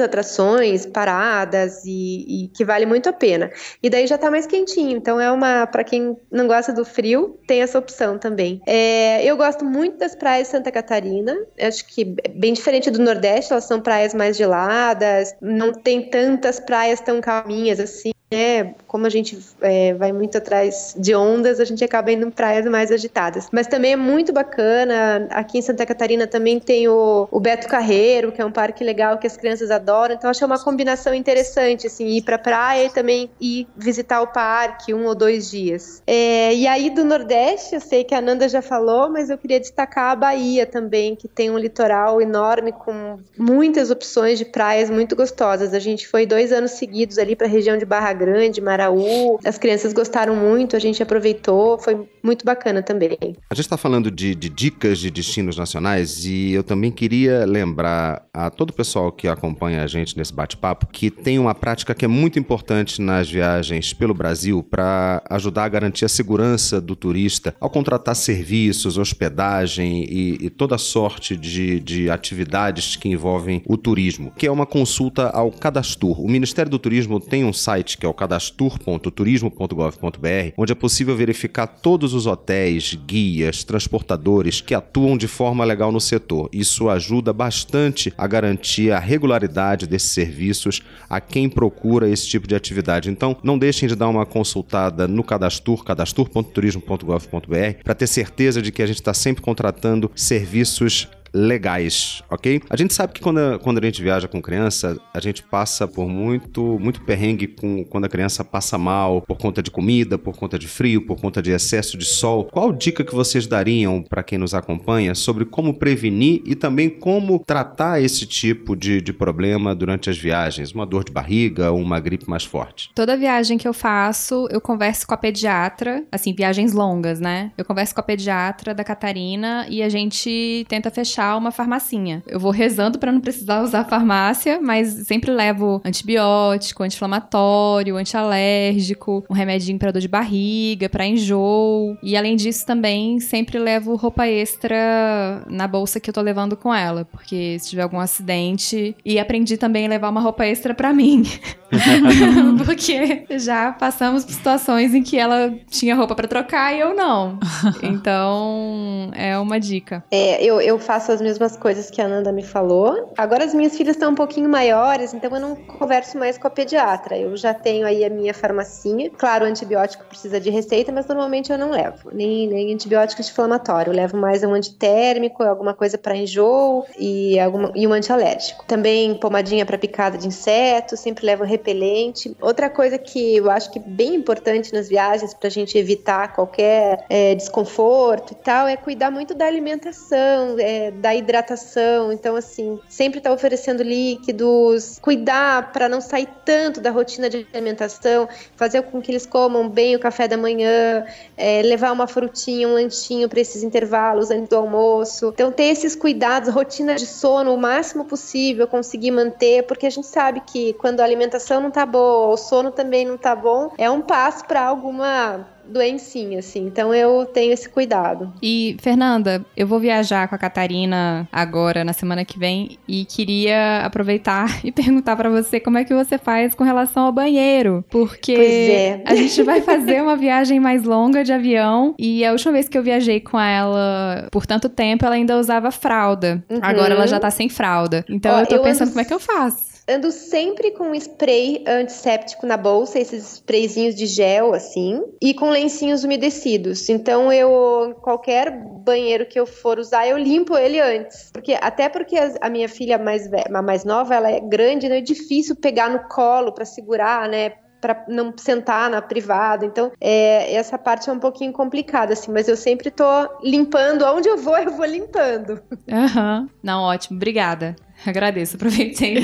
atrações, 0.00 0.86
paradas 0.86 1.82
e, 1.84 2.44
e 2.44 2.48
que 2.48 2.64
vale 2.64 2.86
muito 2.86 3.08
a 3.08 3.12
pena. 3.12 3.50
E 3.82 3.90
daí 3.90 4.06
já 4.06 4.18
tá 4.18 4.30
mais 4.30 4.46
quentinho, 4.46 4.96
então 4.96 5.20
é 5.20 5.30
uma 5.30 5.66
para 5.66 5.84
quem 5.84 6.16
não 6.30 6.46
gosta 6.46 6.72
do 6.72 6.84
frio, 6.84 7.38
tem 7.46 7.62
essa 7.62 7.78
opção 7.78 8.18
também. 8.18 8.60
É, 8.66 9.24
eu 9.24 9.36
gosto 9.36 9.64
muito 9.64 9.98
das 9.98 10.14
praias 10.14 10.48
de 10.48 10.52
Santa 10.52 10.70
Catarina, 10.70 11.36
acho 11.60 11.86
que 11.86 12.14
é 12.24 12.28
bem 12.28 12.52
diferente 12.52 12.90
do 12.90 13.02
Nordeste, 13.02 13.52
elas 13.52 13.64
são 13.64 13.80
praias 13.80 14.14
mais 14.14 14.36
geladas, 14.36 15.34
não 15.40 15.72
tem 15.72 16.08
tantas 16.08 16.60
praias 16.60 17.00
tão 17.00 17.20
calminhas 17.20 17.80
assim 17.80 18.10
é, 18.32 18.74
como 18.86 19.06
a 19.06 19.10
gente 19.10 19.36
é, 19.60 19.92
vai 19.94 20.12
muito 20.12 20.38
atrás 20.38 20.94
de 20.96 21.14
ondas, 21.14 21.58
a 21.58 21.64
gente 21.64 21.82
acaba 21.82 22.12
indo 22.12 22.26
em 22.26 22.30
praias 22.30 22.64
mais 22.66 22.92
agitadas. 22.92 23.48
Mas 23.50 23.66
também 23.66 23.92
é 23.92 23.96
muito 23.96 24.32
bacana. 24.32 25.26
Aqui 25.30 25.58
em 25.58 25.62
Santa 25.62 25.84
Catarina 25.84 26.28
também 26.28 26.60
tem 26.60 26.86
o, 26.86 27.26
o 27.28 27.40
Beto 27.40 27.66
Carreiro, 27.66 28.30
que 28.30 28.40
é 28.40 28.44
um 28.44 28.52
parque 28.52 28.84
legal 28.84 29.18
que 29.18 29.26
as 29.26 29.36
crianças 29.36 29.70
adoram. 29.70 30.14
Então 30.14 30.30
acho 30.30 30.44
é 30.44 30.46
uma 30.46 30.62
combinação 30.62 31.12
interessante, 31.12 31.88
assim, 31.88 32.06
ir 32.06 32.22
pra 32.22 32.38
praia 32.38 32.84
e 32.84 32.90
também 32.90 33.30
ir 33.40 33.66
visitar 33.76 34.22
o 34.22 34.28
parque 34.28 34.94
um 34.94 35.06
ou 35.06 35.14
dois 35.14 35.50
dias. 35.50 36.00
É, 36.06 36.54
e 36.54 36.68
aí 36.68 36.88
do 36.90 37.04
Nordeste, 37.04 37.74
eu 37.74 37.80
sei 37.80 38.04
que 38.04 38.14
a 38.14 38.20
Nanda 38.20 38.48
já 38.48 38.62
falou, 38.62 39.10
mas 39.10 39.28
eu 39.28 39.38
queria 39.38 39.58
destacar 39.58 40.12
a 40.12 40.16
Bahia 40.16 40.66
também, 40.66 41.16
que 41.16 41.26
tem 41.26 41.50
um 41.50 41.58
litoral 41.58 42.22
enorme 42.22 42.70
com 42.70 43.18
muitas 43.36 43.90
opções 43.90 44.38
de 44.38 44.44
praias 44.44 44.88
muito 44.88 45.16
gostosas. 45.16 45.74
A 45.74 45.80
gente 45.80 46.06
foi 46.06 46.26
dois 46.26 46.52
anos 46.52 46.72
seguidos 46.72 47.18
ali 47.18 47.34
para 47.34 47.48
a 47.48 47.50
região 47.50 47.76
de 47.76 47.84
Barra 47.84 48.19
Grande, 48.20 48.60
Maraú. 48.60 49.38
As 49.46 49.56
crianças 49.56 49.94
gostaram 49.94 50.36
muito, 50.36 50.76
a 50.76 50.78
gente 50.78 51.02
aproveitou, 51.02 51.78
foi 51.78 52.06
muito 52.22 52.44
bacana 52.44 52.82
também. 52.82 53.16
A 53.48 53.54
gente 53.54 53.64
está 53.64 53.78
falando 53.78 54.10
de, 54.10 54.34
de, 54.34 54.50
dicas 54.50 54.98
de 54.98 55.10
destinos 55.10 55.56
nacionais 55.56 56.26
e 56.26 56.52
eu 56.52 56.62
também 56.62 56.92
queria 56.92 57.46
lembrar 57.46 58.26
a 58.30 58.50
todo 58.50 58.70
o 58.70 58.72
pessoal 58.74 59.10
que 59.10 59.26
acompanha 59.26 59.82
a 59.82 59.86
gente 59.86 60.18
nesse 60.18 60.34
bate-papo 60.34 60.86
que 60.86 61.10
tem 61.10 61.38
uma 61.38 61.54
prática 61.54 61.94
que 61.94 62.04
é 62.04 62.08
muito 62.08 62.38
importante 62.38 63.00
nas 63.00 63.30
viagens 63.30 63.94
pelo 63.94 64.12
Brasil 64.12 64.62
para 64.62 65.22
ajudar 65.30 65.64
a 65.64 65.68
garantir 65.70 66.04
a 66.04 66.08
segurança 66.08 66.78
do 66.78 66.94
turista 66.94 67.54
ao 67.58 67.70
contratar 67.70 68.14
serviços, 68.14 68.98
hospedagem 68.98 70.04
e, 70.04 70.36
e 70.42 70.50
toda 70.50 70.76
sorte 70.76 71.38
de, 71.38 71.80
de 71.80 72.10
atividades 72.10 72.96
que 72.96 73.08
envolvem 73.08 73.62
o 73.66 73.78
turismo, 73.78 74.30
que 74.36 74.46
é 74.46 74.50
uma 74.50 74.66
consulta 74.66 75.30
ao 75.30 75.50
Cadastur. 75.50 76.20
O 76.20 76.28
Ministério 76.28 76.70
do 76.70 76.78
Turismo 76.78 77.18
tem 77.18 77.46
um 77.46 77.52
site 77.52 77.96
que 77.96 78.04
é 78.04 78.09
o 78.10 78.14
cadastur.turismo.gov.br, 78.14 80.52
onde 80.56 80.72
é 80.72 80.74
possível 80.74 81.16
verificar 81.16 81.66
todos 81.66 82.14
os 82.14 82.26
hotéis, 82.26 82.98
guias, 83.06 83.64
transportadores 83.64 84.60
que 84.60 84.74
atuam 84.74 85.16
de 85.16 85.28
forma 85.28 85.64
legal 85.64 85.92
no 85.92 86.00
setor. 86.00 86.48
Isso 86.52 86.88
ajuda 86.88 87.32
bastante 87.32 88.12
a 88.16 88.26
garantir 88.26 88.92
a 88.92 88.98
regularidade 88.98 89.86
desses 89.86 90.10
serviços 90.10 90.82
a 91.08 91.20
quem 91.20 91.48
procura 91.48 92.08
esse 92.08 92.28
tipo 92.28 92.46
de 92.46 92.54
atividade. 92.54 93.10
Então, 93.10 93.36
não 93.42 93.58
deixem 93.58 93.88
de 93.88 93.94
dar 93.94 94.08
uma 94.08 94.26
consultada 94.26 95.06
no 95.06 95.22
Cadastur, 95.22 95.84
cadastur.turismo.gov.br, 95.84 97.82
para 97.84 97.94
ter 97.94 98.06
certeza 98.06 98.60
de 98.60 98.72
que 98.72 98.82
a 98.82 98.86
gente 98.86 99.00
está 99.00 99.14
sempre 99.14 99.42
contratando 99.42 100.10
serviços 100.14 101.08
legais, 101.32 102.22
ok? 102.30 102.60
A 102.68 102.76
gente 102.76 102.92
sabe 102.92 103.12
que 103.12 103.20
quando 103.20 103.38
a, 103.38 103.58
quando 103.58 103.78
a 103.78 103.84
gente 103.84 104.02
viaja 104.02 104.28
com 104.28 104.42
criança, 104.42 104.98
a 105.14 105.20
gente 105.20 105.42
passa 105.42 105.86
por 105.86 106.08
muito, 106.08 106.78
muito 106.80 107.02
perrengue 107.02 107.46
com, 107.46 107.84
quando 107.84 108.04
a 108.04 108.08
criança 108.08 108.44
passa 108.44 108.76
mal 108.76 109.22
por 109.22 109.38
conta 109.38 109.62
de 109.62 109.70
comida, 109.70 110.18
por 110.18 110.36
conta 110.36 110.58
de 110.58 110.66
frio, 110.66 111.06
por 111.06 111.20
conta 111.20 111.40
de 111.40 111.50
excesso 111.50 111.96
de 111.96 112.04
sol. 112.04 112.44
Qual 112.44 112.72
dica 112.72 113.04
que 113.04 113.14
vocês 113.14 113.46
dariam 113.46 114.02
para 114.02 114.22
quem 114.22 114.38
nos 114.38 114.54
acompanha 114.54 115.14
sobre 115.14 115.44
como 115.44 115.74
prevenir 115.74 116.42
e 116.44 116.54
também 116.54 116.90
como 116.90 117.38
tratar 117.38 118.02
esse 118.02 118.26
tipo 118.26 118.76
de, 118.76 119.00
de 119.00 119.12
problema 119.12 119.74
durante 119.74 120.10
as 120.10 120.18
viagens? 120.18 120.72
Uma 120.72 120.86
dor 120.86 121.04
de 121.04 121.12
barriga 121.12 121.70
ou 121.70 121.80
uma 121.80 122.00
gripe 122.00 122.28
mais 122.28 122.44
forte? 122.44 122.90
Toda 122.94 123.16
viagem 123.16 123.56
que 123.56 123.68
eu 123.68 123.72
faço, 123.72 124.48
eu 124.50 124.60
converso 124.60 125.06
com 125.06 125.14
a 125.14 125.16
pediatra, 125.16 126.04
assim, 126.10 126.34
viagens 126.34 126.72
longas, 126.72 127.20
né? 127.20 127.52
Eu 127.56 127.64
converso 127.64 127.94
com 127.94 128.00
a 128.00 128.04
pediatra 128.04 128.74
da 128.74 128.84
Catarina 128.84 129.66
e 129.68 129.82
a 129.82 129.88
gente 129.88 130.64
tenta 130.68 130.90
fechar 130.90 131.19
achar 131.20 131.36
uma 131.36 131.50
farmacinha. 131.50 132.22
Eu 132.26 132.40
vou 132.40 132.50
rezando 132.50 132.98
para 132.98 133.12
não 133.12 133.20
precisar 133.20 133.62
usar 133.62 133.84
farmácia, 133.84 134.58
mas 134.60 134.88
sempre 135.06 135.30
levo 135.30 135.80
antibiótico, 135.84 136.82
anti-inflamatório, 136.82 137.96
antialérgico, 137.96 139.24
um 139.28 139.34
remedinho 139.34 139.78
para 139.78 139.92
dor 139.92 140.00
de 140.00 140.08
barriga, 140.08 140.88
para 140.88 141.06
enjoo. 141.06 141.96
E 142.02 142.16
além 142.16 142.36
disso, 142.36 142.64
também 142.64 143.20
sempre 143.20 143.58
levo 143.58 143.94
roupa 143.96 144.26
extra 144.26 145.44
na 145.48 145.68
bolsa 145.68 146.00
que 146.00 146.08
eu 146.08 146.14
tô 146.14 146.22
levando 146.22 146.56
com 146.56 146.74
ela, 146.74 147.04
porque 147.04 147.58
se 147.58 147.68
tiver 147.68 147.82
algum 147.82 148.00
acidente. 148.00 148.96
E 149.04 149.18
aprendi 149.18 149.56
também 149.56 149.86
a 149.86 149.88
levar 149.88 150.08
uma 150.08 150.20
roupa 150.20 150.46
extra 150.46 150.74
para 150.74 150.92
mim. 150.92 151.24
porque 152.64 153.26
já 153.38 153.72
passamos 153.72 154.24
por 154.24 154.32
situações 154.32 154.94
em 154.94 155.02
que 155.02 155.18
ela 155.18 155.52
tinha 155.68 155.94
roupa 155.94 156.14
para 156.14 156.26
trocar 156.26 156.74
e 156.74 156.80
eu 156.80 156.94
não. 156.94 157.38
Então, 157.82 159.10
é 159.14 159.38
uma 159.38 159.58
dica. 159.58 160.04
É, 160.10 160.42
eu, 160.42 160.60
eu 160.60 160.78
faço 160.78 161.09
faço 161.10 161.12
as 161.12 161.20
mesmas 161.20 161.56
coisas 161.56 161.90
que 161.90 162.00
a 162.00 162.08
Nanda 162.08 162.30
me 162.30 162.42
falou. 162.42 163.12
Agora 163.16 163.44
as 163.44 163.52
minhas 163.52 163.76
filhas 163.76 163.96
estão 163.96 164.12
um 164.12 164.14
pouquinho 164.14 164.48
maiores, 164.48 165.12
então 165.12 165.30
eu 165.34 165.40
não 165.40 165.56
converso 165.56 166.16
mais 166.18 166.38
com 166.38 166.46
a 166.46 166.50
pediatra. 166.50 167.18
Eu 167.18 167.36
já 167.36 167.52
tenho 167.52 167.86
aí 167.86 168.04
a 168.04 168.10
minha 168.10 168.32
farmacinha. 168.32 169.10
Claro, 169.10 169.44
o 169.44 169.48
antibiótico 169.48 170.04
precisa 170.04 170.40
de 170.40 170.50
receita, 170.50 170.92
mas 170.92 171.06
normalmente 171.06 171.50
eu 171.50 171.58
não 171.58 171.70
levo. 171.70 172.10
Nem, 172.12 172.46
nem 172.46 172.72
antibiótico 172.72 173.20
inflamatório. 173.20 173.90
Eu 173.90 173.96
levo 173.96 174.16
mais 174.16 174.44
um 174.44 174.54
antitérmico, 174.54 175.42
alguma 175.42 175.74
coisa 175.74 175.98
para 175.98 176.16
enjoo 176.16 176.86
e, 176.98 177.38
alguma, 177.38 177.72
e 177.74 177.86
um 177.86 177.92
antialérgico. 177.92 178.64
Também 178.66 179.14
pomadinha 179.14 179.66
para 179.66 179.78
picada 179.78 180.16
de 180.16 180.26
inseto, 180.26 180.96
sempre 180.96 181.26
levo 181.26 181.44
repelente. 181.44 182.36
Outra 182.40 182.70
coisa 182.70 182.98
que 182.98 183.36
eu 183.36 183.50
acho 183.50 183.70
que 183.70 183.78
é 183.78 183.82
bem 183.82 184.14
importante 184.14 184.72
nas 184.72 184.88
viagens 184.88 185.34
para 185.34 185.48
a 185.48 185.50
gente 185.50 185.76
evitar 185.76 186.34
qualquer 186.34 187.04
é, 187.08 187.34
desconforto 187.34 188.32
e 188.32 188.36
tal 188.36 188.68
é 188.68 188.76
cuidar 188.76 189.10
muito 189.10 189.34
da 189.34 189.46
alimentação, 189.46 190.56
é, 190.58 190.90
da 191.00 191.14
hidratação. 191.14 192.12
Então, 192.12 192.36
assim, 192.36 192.78
sempre 192.88 193.18
estar 193.18 193.30
tá 193.30 193.34
oferecendo 193.34 193.82
líquidos, 193.82 194.98
cuidar 195.00 195.72
para 195.72 195.88
não 195.88 196.00
sair 196.00 196.28
tanto 196.44 196.80
da 196.80 196.90
rotina 196.90 197.28
de 197.28 197.46
alimentação, 197.52 198.28
fazer 198.56 198.82
com 198.82 199.00
que 199.00 199.10
eles 199.10 199.26
comam 199.26 199.68
bem 199.68 199.96
o 199.96 199.98
café 199.98 200.28
da 200.28 200.36
manhã, 200.36 201.04
é, 201.36 201.62
levar 201.62 201.92
uma 201.92 202.06
frutinha, 202.06 202.68
um 202.68 202.74
lanchinho 202.74 203.28
para 203.28 203.40
esses 203.40 203.62
intervalos 203.62 204.30
antes 204.30 204.48
do 204.48 204.56
almoço. 204.56 205.30
Então, 205.34 205.50
ter 205.50 205.64
esses 205.64 205.96
cuidados, 205.96 206.52
rotina 206.52 206.94
de 206.94 207.06
sono 207.06 207.54
o 207.54 207.58
máximo 207.58 208.04
possível, 208.04 208.66
conseguir 208.66 209.10
manter, 209.10 209.64
porque 209.64 209.86
a 209.86 209.90
gente 209.90 210.06
sabe 210.06 210.40
que 210.40 210.72
quando 210.74 211.00
a 211.00 211.04
alimentação 211.04 211.60
não 211.60 211.70
tá 211.70 211.86
boa, 211.86 212.28
o 212.28 212.36
sono 212.36 212.70
também 212.70 213.04
não 213.04 213.16
tá 213.16 213.34
bom, 213.34 213.72
é 213.78 213.90
um 213.90 214.00
passo 214.00 214.44
para 214.44 214.62
alguma 214.62 215.46
doencinha, 215.70 216.38
assim. 216.38 216.66
Então 216.66 216.94
eu 216.94 217.24
tenho 217.24 217.52
esse 217.52 217.68
cuidado. 217.68 218.32
E, 218.42 218.76
Fernanda, 218.80 219.44
eu 219.56 219.66
vou 219.66 219.78
viajar 219.80 220.28
com 220.28 220.34
a 220.34 220.38
Catarina 220.38 221.28
agora, 221.32 221.84
na 221.84 221.92
semana 221.92 222.24
que 222.24 222.38
vem, 222.38 222.78
e 222.86 223.04
queria 223.04 223.80
aproveitar 223.84 224.60
e 224.64 224.72
perguntar 224.72 225.16
para 225.16 225.30
você 225.30 225.60
como 225.60 225.78
é 225.78 225.84
que 225.84 225.94
você 225.94 226.18
faz 226.18 226.54
com 226.54 226.64
relação 226.64 227.04
ao 227.04 227.12
banheiro. 227.12 227.84
Porque 227.90 228.32
é. 228.32 229.02
a 229.06 229.14
gente 229.14 229.42
vai 229.42 229.60
fazer 229.60 230.02
uma 230.02 230.16
viagem 230.16 230.60
mais 230.60 230.82
longa 230.82 231.24
de 231.24 231.32
avião, 231.32 231.94
e 231.98 232.24
a 232.24 232.32
última 232.32 232.52
vez 232.52 232.68
que 232.68 232.76
eu 232.76 232.82
viajei 232.82 233.20
com 233.20 233.38
ela 233.38 234.28
por 234.30 234.46
tanto 234.46 234.68
tempo, 234.68 235.04
ela 235.04 235.14
ainda 235.14 235.38
usava 235.38 235.70
fralda. 235.70 236.42
Uhum. 236.50 236.58
Agora 236.62 236.94
ela 236.94 237.06
já 237.06 237.20
tá 237.20 237.30
sem 237.30 237.48
fralda. 237.48 238.04
Então 238.08 238.34
Ó, 238.34 238.40
eu 238.40 238.46
tô 238.46 238.56
eu 238.56 238.62
pensando 238.62 238.88
ando... 238.88 238.92
como 238.92 239.00
é 239.00 239.04
que 239.04 239.14
eu 239.14 239.20
faço 239.20 239.69
ando 239.90 240.10
sempre 240.12 240.70
com 240.70 240.94
spray 240.94 241.64
antisséptico 241.66 242.46
na 242.46 242.56
bolsa, 242.56 242.98
esses 242.98 243.34
sprayzinhos 243.34 243.94
de 243.94 244.06
gel, 244.06 244.54
assim, 244.54 245.02
e 245.20 245.34
com 245.34 245.50
lencinhos 245.50 246.04
umedecidos. 246.04 246.88
Então, 246.88 247.32
eu, 247.32 247.94
qualquer 248.00 248.50
banheiro 248.50 249.26
que 249.26 249.38
eu 249.38 249.46
for 249.46 249.78
usar, 249.78 250.06
eu 250.06 250.16
limpo 250.16 250.56
ele 250.56 250.80
antes. 250.80 251.30
Porque, 251.32 251.56
até 251.60 251.88
porque 251.88 252.16
a, 252.40 252.48
minha 252.48 252.68
filha 252.68 252.98
mais, 252.98 253.28
a 253.32 253.62
mais 253.62 253.84
nova, 253.84 254.14
ela 254.14 254.30
é 254.30 254.40
grande, 254.40 254.88
não 254.88 254.94
né? 254.94 254.98
é 254.98 255.02
difícil 255.02 255.56
pegar 255.56 255.90
no 255.90 256.08
colo 256.08 256.52
para 256.52 256.64
segurar, 256.64 257.28
né? 257.28 257.52
para 257.80 258.04
não 258.08 258.34
sentar 258.36 258.90
na 258.90 259.00
privada. 259.00 259.64
Então, 259.64 259.90
é, 260.00 260.54
essa 260.54 260.76
parte 260.76 261.08
é 261.08 261.12
um 261.12 261.18
pouquinho 261.18 261.52
complicada, 261.52 262.12
assim, 262.12 262.30
mas 262.30 262.46
eu 262.46 262.56
sempre 262.56 262.90
tô 262.90 263.04
limpando. 263.42 264.02
Onde 264.04 264.28
eu 264.28 264.36
vou, 264.36 264.58
eu 264.58 264.70
vou 264.70 264.84
limpando. 264.84 265.60
Aham. 265.90 266.40
Uhum. 266.40 266.48
Não, 266.62 266.82
ótimo. 266.82 267.16
Obrigada. 267.16 267.74
Agradeço, 268.06 268.56
aproveitei. 268.56 269.16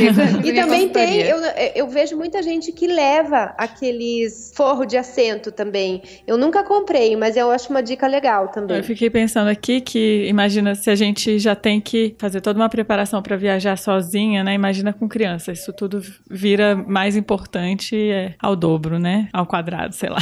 e 0.45 0.53
também 0.55 0.89
tem, 0.89 1.21
eu, 1.21 1.39
eu 1.75 1.89
vejo 1.89 2.17
muita 2.17 2.43
gente 2.43 2.73
que 2.73 2.87
leva 2.87 3.55
aqueles 3.57 4.53
forro 4.55 4.85
de 4.85 4.97
assento 4.97 5.51
também. 5.51 6.03
Eu 6.27 6.37
nunca 6.37 6.63
comprei, 6.63 7.17
mas 7.17 7.37
eu 7.37 7.51
acho 7.51 7.71
uma 7.71 7.83
dica 7.83 8.07
legal 8.07 8.49
também. 8.49 8.77
Eu 8.77 8.85
fiquei 8.85 9.11
pensando 9.11 9.49
aqui 9.49 9.81
que, 9.81 10.27
imagina 10.29 10.75
se 10.75 10.91
a 10.91 10.95
gente 10.95 11.39
já 11.39 11.55
tem 11.55 11.81
que 11.81 12.15
fazer 12.19 12.41
toda 12.41 12.59
uma 12.59 12.69
preparação 12.69 13.23
para 13.23 13.37
viajar 13.37 13.77
sozinha, 13.77 14.45
né? 14.45 14.55
Imagina 14.55 14.93
com 14.93 15.09
criança. 15.09 15.53
Isso 15.53 15.73
tudo 15.73 16.03
vira 16.31 16.77
mais 16.77 17.17
importante 17.17 17.97
é, 17.97 18.35
ao 18.41 18.55
dobro, 18.55 18.99
né? 18.99 19.29
Ao 19.33 19.47
quadrado, 19.47 19.95
sei 19.95 20.09
lá. 20.09 20.19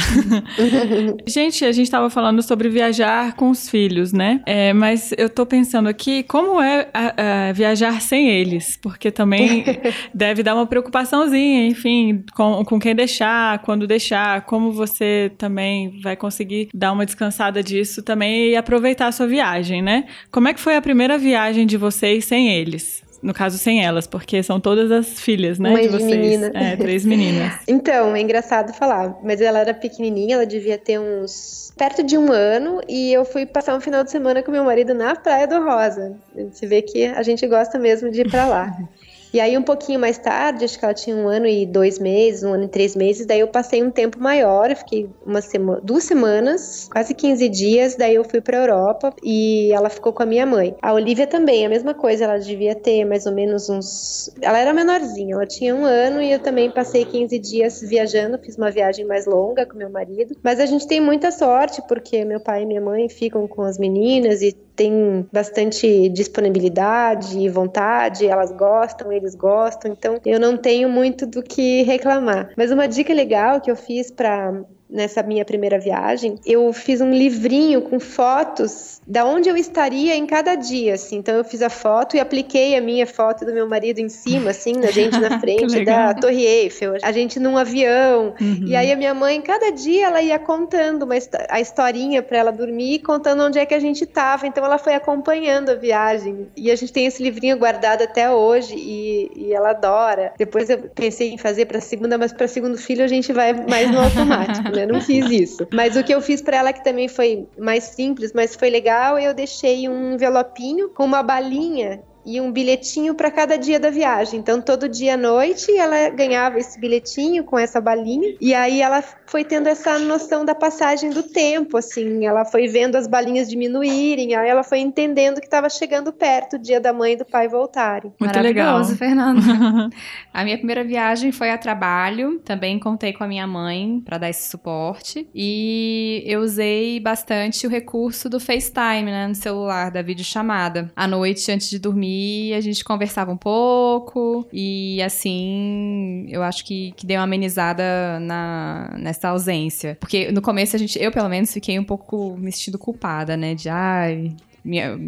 gente, 1.27 1.65
a 1.65 1.71
gente 1.71 1.85
estava 1.85 2.09
falando 2.09 2.41
sobre 2.41 2.69
viajar 2.69 3.35
com 3.35 3.49
os 3.49 3.69
filhos, 3.69 4.13
né? 4.13 4.41
É, 4.45 4.73
mas 4.73 5.13
eu 5.17 5.29
tô 5.29 5.45
pensando 5.45 5.87
aqui 5.89 6.23
como 6.23 6.61
é 6.61 6.87
a, 6.93 7.49
a 7.49 7.51
viajar 7.51 8.01
sem 8.01 8.29
eles, 8.29 8.44
porque 8.81 9.11
também 9.11 9.63
deve 10.13 10.43
dar 10.43 10.55
uma 10.55 10.65
preocupaçãozinha, 10.65 11.67
enfim, 11.67 12.23
com, 12.33 12.63
com 12.65 12.79
quem 12.79 12.95
deixar, 12.95 13.59
quando 13.59 13.87
deixar, 13.87 14.41
como 14.41 14.71
você 14.71 15.31
também 15.37 15.99
vai 16.01 16.15
conseguir 16.15 16.69
dar 16.73 16.91
uma 16.91 17.05
descansada 17.05 17.61
disso 17.61 18.01
também 18.01 18.49
e 18.51 18.55
aproveitar 18.55 19.07
a 19.07 19.11
sua 19.11 19.27
viagem, 19.27 19.81
né? 19.81 20.05
Como 20.31 20.47
é 20.47 20.53
que 20.53 20.59
foi 20.59 20.75
a 20.75 20.81
primeira 20.81 21.17
viagem 21.17 21.65
de 21.65 21.77
vocês 21.77 22.25
sem 22.25 22.49
eles? 22.49 23.04
No 23.25 23.33
caso, 23.33 23.57
sem 23.57 23.83
elas, 23.83 24.05
porque 24.05 24.43
são 24.43 24.59
todas 24.59 24.91
as 24.91 25.19
filhas, 25.19 25.57
né? 25.57 25.71
Mãe 25.71 25.87
de 25.87 25.97
vocês. 25.97 26.11
menina. 26.11 26.51
É, 26.53 26.75
três 26.75 27.03
meninas. 27.03 27.53
então, 27.67 28.15
é 28.15 28.21
engraçado 28.21 28.71
falar, 28.71 29.17
mas 29.23 29.41
ela 29.41 29.57
era 29.57 29.73
pequenininha, 29.73 30.35
ela 30.35 30.45
devia 30.45 30.77
ter 30.77 30.99
uns 30.99 31.73
perto 31.75 32.03
de 32.03 32.19
um 32.19 32.31
ano 32.31 32.81
e 32.87 33.11
eu 33.11 33.25
fui 33.25 33.47
passar 33.47 33.75
um 33.75 33.81
final 33.81 34.03
de 34.03 34.11
semana 34.11 34.43
com 34.43 34.51
meu 34.51 34.63
marido 34.63 34.93
na 34.93 35.15
Praia 35.15 35.47
do 35.47 35.59
Rosa. 35.59 36.15
Você 36.35 36.67
vê 36.67 36.83
que 36.83 37.07
a 37.07 37.23
gente 37.23 37.47
gosta 37.47 37.79
mesmo 37.79 38.11
de 38.11 38.21
ir 38.21 38.29
para 38.29 38.45
lá. 38.45 38.77
E 39.35 39.39
aí, 39.41 39.57
um 39.57 39.61
pouquinho 39.61 39.99
mais 39.99 40.17
tarde, 40.17 40.63
acho 40.63 40.79
que 40.79 40.85
ela 40.85 40.93
tinha 40.93 41.13
um 41.13 41.27
ano 41.27 41.45
e 41.45 41.65
dois 41.65 41.99
meses, 41.99 42.41
um 42.41 42.53
ano 42.53 42.63
e 42.63 42.67
três 42.69 42.95
meses, 42.95 43.25
daí 43.25 43.41
eu 43.41 43.49
passei 43.49 43.83
um 43.83 43.91
tempo 43.91 44.17
maior, 44.17 44.73
fiquei 44.73 45.09
uma 45.25 45.41
semana, 45.41 45.81
duas 45.83 46.05
semanas, 46.05 46.87
quase 46.89 47.13
15 47.13 47.49
dias, 47.49 47.97
daí 47.97 48.15
eu 48.15 48.23
fui 48.23 48.39
pra 48.39 48.59
Europa 48.59 49.13
e 49.21 49.73
ela 49.73 49.89
ficou 49.89 50.13
com 50.13 50.23
a 50.23 50.25
minha 50.25 50.45
mãe. 50.45 50.73
A 50.81 50.93
Olivia 50.93 51.27
também, 51.27 51.65
a 51.65 51.69
mesma 51.69 51.93
coisa, 51.93 52.23
ela 52.23 52.37
devia 52.37 52.75
ter 52.75 53.03
mais 53.03 53.25
ou 53.25 53.33
menos 53.33 53.67
uns. 53.69 54.33
Ela 54.41 54.57
era 54.57 54.71
menorzinha, 54.71 55.35
ela 55.35 55.45
tinha 55.45 55.75
um 55.75 55.83
ano 55.83 56.21
e 56.21 56.31
eu 56.31 56.39
também 56.39 56.71
passei 56.71 57.03
15 57.03 57.37
dias 57.37 57.81
viajando, 57.81 58.39
fiz 58.39 58.55
uma 58.55 58.71
viagem 58.71 59.03
mais 59.03 59.25
longa 59.25 59.65
com 59.65 59.77
meu 59.77 59.89
marido. 59.89 60.37
Mas 60.41 60.61
a 60.61 60.65
gente 60.65 60.87
tem 60.87 61.01
muita 61.01 61.29
sorte, 61.29 61.81
porque 61.89 62.23
meu 62.23 62.39
pai 62.39 62.63
e 62.63 62.65
minha 62.65 62.79
mãe 62.79 63.09
ficam 63.09 63.45
com 63.49 63.63
as 63.63 63.77
meninas 63.77 64.41
e 64.41 64.55
tem 64.75 65.25
bastante 65.31 66.09
disponibilidade 66.09 67.39
e 67.39 67.47
vontade, 67.49 68.27
elas 68.27 68.51
gostam, 68.51 69.11
eles 69.11 69.24
gostam, 69.33 69.91
então 69.91 70.19
eu 70.25 70.39
não 70.39 70.57
tenho 70.57 70.89
muito 70.89 71.25
do 71.25 71.41
que 71.41 71.81
reclamar. 71.83 72.51
Mas 72.57 72.71
uma 72.71 72.87
dica 72.87 73.13
legal 73.13 73.61
que 73.61 73.71
eu 73.71 73.75
fiz 73.75 74.11
para 74.11 74.61
nessa 74.89 75.23
minha 75.23 75.43
primeira 75.43 75.79
viagem, 75.79 76.39
eu 76.45 76.71
fiz 76.71 77.01
um 77.01 77.11
livrinho 77.11 77.81
com 77.81 77.99
fotos 77.99 79.01
da 79.07 79.25
onde 79.25 79.49
eu 79.49 79.55
estaria 79.55 80.15
em 80.15 80.25
cada 80.25 80.55
dia, 80.55 80.95
assim. 80.95 81.17
Então 81.17 81.35
eu 81.35 81.43
fiz 81.43 81.61
a 81.61 81.69
foto 81.69 82.15
e 82.15 82.19
apliquei 82.19 82.75
a 82.75 82.81
minha 82.81 83.05
foto 83.05 83.45
do 83.45 83.53
meu 83.53 83.67
marido 83.67 83.99
em 83.99 84.09
cima, 84.09 84.49
assim, 84.51 84.83
a 84.83 84.91
gente 84.91 85.19
na 85.19 85.37
frente 85.39 85.83
da 85.85 86.13
Torre 86.13 86.43
Eiffel, 86.43 86.95
a 87.01 87.11
gente 87.11 87.39
num 87.39 87.57
avião. 87.57 88.33
Uhum. 88.39 88.65
E 88.65 88.75
aí 88.75 88.91
a 88.91 88.95
minha 88.95 89.13
mãe, 89.13 89.41
cada 89.41 89.71
dia 89.71 90.07
ela 90.07 90.21
ia 90.21 90.39
contando 90.39 91.03
uma, 91.03 91.15
a 91.49 91.59
historinha 91.59 92.23
para 92.23 92.37
ela 92.37 92.51
dormir, 92.51 92.99
contando 92.99 93.43
onde 93.43 93.59
é 93.59 93.65
que 93.65 93.73
a 93.73 93.79
gente 93.79 94.03
estava. 94.03 94.47
Então 94.47 94.65
ela 94.65 94.77
foi 94.77 94.93
acompanhando 94.93 95.69
a 95.69 95.75
viagem. 95.75 96.47
E 96.55 96.71
a 96.71 96.75
gente 96.75 96.91
tem 96.91 97.05
esse 97.05 97.21
livrinho 97.21 97.57
guardado 97.57 98.01
até 98.01 98.31
hoje 98.31 98.75
e, 98.75 99.31
e 99.35 99.53
ela 99.53 99.71
adora. 99.71 100.33
Depois 100.37 100.69
eu 100.69 100.77
pensei 100.95 101.31
em 101.31 101.37
fazer 101.37 101.65
para 101.65 101.79
segunda, 101.79 102.17
mas 102.17 102.33
para 102.33 102.47
segundo 102.47 102.77
filho 102.77 103.03
a 103.03 103.07
gente 103.07 103.31
vai 103.31 103.53
mais 103.53 103.91
no 103.91 103.99
automático, 103.99 104.71
né? 104.75 104.85
Não 104.85 105.01
fiz 105.01 105.29
isso. 105.29 105.67
Mas 105.73 105.95
o 105.95 106.03
que 106.03 106.13
eu 106.13 106.21
fiz 106.21 106.41
para 106.41 106.57
ela 106.57 106.73
que 106.73 106.83
também 106.83 107.07
foi 107.07 107.47
mais 107.57 107.83
simples, 107.83 108.31
mas 108.33 108.55
foi 108.55 108.69
legal 108.69 108.85
legal, 108.95 109.17
eu 109.19 109.33
deixei 109.33 109.89
um 109.89 110.13
envelopinho 110.13 110.89
com 110.89 111.03
uma 111.03 111.23
balinha 111.23 112.01
e 112.25 112.41
um 112.41 112.51
bilhetinho 112.51 113.13
para 113.13 113.29
cada 113.29 113.57
dia 113.57 113.79
da 113.79 113.89
viagem. 113.89 114.39
Então, 114.39 114.61
todo 114.61 114.89
dia 114.89 115.13
à 115.13 115.17
noite 115.17 115.71
ela 115.75 116.09
ganhava 116.09 116.57
esse 116.57 116.79
bilhetinho 116.79 117.43
com 117.43 117.57
essa 117.57 117.79
balinha. 117.79 118.35
E 118.41 118.53
aí 118.53 118.81
ela 118.81 119.03
foi 119.25 119.43
tendo 119.43 119.67
essa 119.67 119.99
noção 119.99 120.43
da 120.43 120.55
passagem 120.55 121.11
do 121.11 121.21
tempo, 121.21 121.77
assim. 121.77 122.25
Ela 122.25 122.43
foi 122.45 122.67
vendo 122.67 122.95
as 122.95 123.07
balinhas 123.07 123.49
diminuírem, 123.49 124.35
aí 124.35 124.49
ela 124.49 124.63
foi 124.63 124.79
entendendo 124.79 125.39
que 125.39 125.45
estava 125.45 125.69
chegando 125.69 126.11
perto 126.11 126.55
o 126.55 126.59
dia 126.59 126.79
da 126.79 126.91
mãe 126.91 127.13
e 127.13 127.17
do 127.17 127.25
pai 127.25 127.47
voltarem. 127.47 128.11
Muito 128.19 128.39
legal, 128.39 128.83
Fernanda. 128.85 129.41
a 130.33 130.43
minha 130.43 130.57
primeira 130.57 130.83
viagem 130.83 131.31
foi 131.31 131.51
a 131.51 131.57
trabalho. 131.57 132.39
Também 132.39 132.79
contei 132.79 133.13
com 133.13 133.23
a 133.23 133.27
minha 133.27 133.45
mãe 133.45 134.01
para 134.03 134.17
dar 134.17 134.29
esse 134.29 134.49
suporte. 134.49 135.27
E 135.33 136.23
eu 136.25 136.41
usei 136.41 136.99
bastante 136.99 137.67
o 137.67 137.69
recurso 137.69 138.29
do 138.29 138.39
FaceTime, 138.39 139.05
né, 139.05 139.27
no 139.27 139.35
celular, 139.35 139.91
da 139.91 140.01
videochamada. 140.01 140.91
À 140.95 141.07
noite, 141.07 141.51
antes 141.51 141.69
de 141.69 141.77
dormir, 141.77 142.14
a 142.55 142.61
gente 142.61 142.83
conversava 142.83 143.31
um 143.31 143.37
pouco 143.37 144.47
e 144.51 145.01
assim 145.01 146.25
eu 146.29 146.43
acho 146.43 146.65
que, 146.65 146.91
que 146.93 147.05
deu 147.05 147.17
uma 147.17 147.23
amenizada 147.23 148.19
na, 148.19 148.95
nessa 148.97 149.29
ausência. 149.29 149.97
Porque 149.99 150.31
no 150.31 150.41
começo 150.41 150.75
a 150.75 150.79
gente, 150.79 151.01
eu 151.01 151.11
pelo 151.11 151.29
menos 151.29 151.53
fiquei 151.53 151.77
um 151.79 151.83
pouco 151.83 152.35
me 152.37 152.51
sentindo 152.51 152.77
culpada, 152.77 153.35
né? 153.37 153.55
De 153.55 153.69
ai, 153.69 154.33
minha 154.65 154.99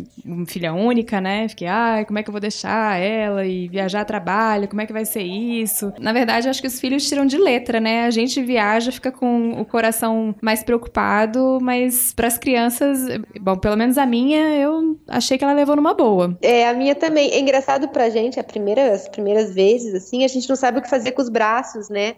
filha 0.45 0.73
única, 0.73 1.19
né? 1.19 1.49
Fiquei, 1.49 1.67
ai, 1.67 2.05
como 2.05 2.19
é 2.19 2.23
que 2.23 2.29
eu 2.29 2.31
vou 2.31 2.39
deixar 2.39 2.99
ela 3.01 3.43
e 3.45 3.67
viajar 3.67 4.01
a 4.01 4.05
trabalho? 4.05 4.67
Como 4.67 4.79
é 4.79 4.85
que 4.85 4.93
vai 4.93 5.03
ser 5.03 5.23
isso? 5.23 5.91
Na 5.99 6.13
verdade, 6.13 6.47
eu 6.47 6.51
acho 6.51 6.61
que 6.61 6.67
os 6.67 6.79
filhos 6.79 7.07
tiram 7.09 7.25
de 7.25 7.37
letra, 7.37 7.79
né? 7.79 8.05
A 8.05 8.11
gente 8.11 8.41
viaja, 8.41 8.91
fica 8.91 9.11
com 9.11 9.59
o 9.59 9.65
coração 9.65 10.35
mais 10.41 10.63
preocupado, 10.63 11.57
mas 11.59 12.13
para 12.13 12.27
as 12.27 12.37
crianças, 12.37 13.07
bom, 13.41 13.57
pelo 13.57 13.75
menos 13.75 13.97
a 13.97 14.05
minha, 14.05 14.55
eu 14.57 14.97
achei 15.07 15.37
que 15.37 15.43
ela 15.43 15.53
levou 15.53 15.75
numa 15.75 15.93
boa. 15.93 16.37
É, 16.41 16.67
a 16.67 16.73
minha 16.73 16.93
também. 16.93 17.31
É 17.31 17.39
engraçado 17.39 17.87
pra 17.87 18.09
gente, 18.09 18.39
a 18.39 18.43
primeira, 18.43 18.93
as 18.93 19.09
primeiras 19.09 19.53
vezes, 19.53 19.95
assim, 19.95 20.23
a 20.23 20.27
gente 20.27 20.47
não 20.47 20.55
sabe 20.55 20.77
o 20.77 20.81
que 20.81 20.89
fazer 20.89 21.11
com 21.11 21.21
os 21.21 21.29
braços, 21.29 21.89
né? 21.89 22.15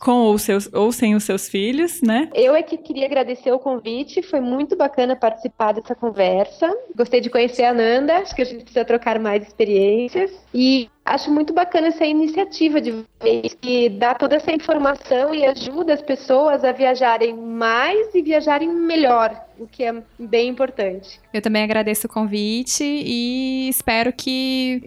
com 0.00 0.12
ou, 0.12 0.38
seus, 0.38 0.68
ou 0.72 0.92
sem 0.92 1.14
os 1.14 1.24
seus 1.24 1.48
filhos, 1.48 2.00
né? 2.02 2.28
Eu 2.34 2.54
é 2.54 2.62
que 2.62 2.76
queria 2.76 3.06
agradecer 3.06 3.52
o 3.52 3.58
convite, 3.58 4.22
foi 4.22 4.40
muito 4.40 4.76
bacana 4.76 5.16
participar 5.16 5.72
dessa 5.72 5.94
conversa. 5.94 6.72
Gostei 6.94 7.20
de 7.20 7.30
conhecer 7.30 7.64
a 7.64 7.74
Nanda, 7.74 8.18
acho 8.18 8.34
que 8.34 8.42
a 8.42 8.44
gente 8.44 8.62
precisa 8.62 8.84
trocar 8.84 9.18
mais 9.18 9.42
experiências. 9.42 10.30
E 10.54 10.88
acho 11.06 11.30
muito 11.30 11.52
bacana 11.52 11.86
essa 11.88 12.04
iniciativa 12.04 12.80
de 12.80 12.92
vocês, 12.92 13.56
que 13.60 13.88
dá 13.88 14.14
toda 14.14 14.36
essa 14.36 14.52
informação 14.52 15.34
e 15.34 15.44
ajuda 15.44 15.94
as 15.94 16.02
pessoas 16.02 16.64
a 16.64 16.72
viajarem 16.72 17.34
mais 17.34 18.14
e 18.14 18.22
viajarem 18.22 18.68
melhor, 18.68 19.34
o 19.58 19.66
que 19.66 19.84
é 19.84 19.94
bem 20.18 20.48
importante. 20.48 21.20
Eu 21.32 21.40
também 21.40 21.62
agradeço 21.62 22.06
o 22.06 22.10
convite 22.10 22.84
e 22.84 23.68
espero 23.68 24.12
que 24.12 24.82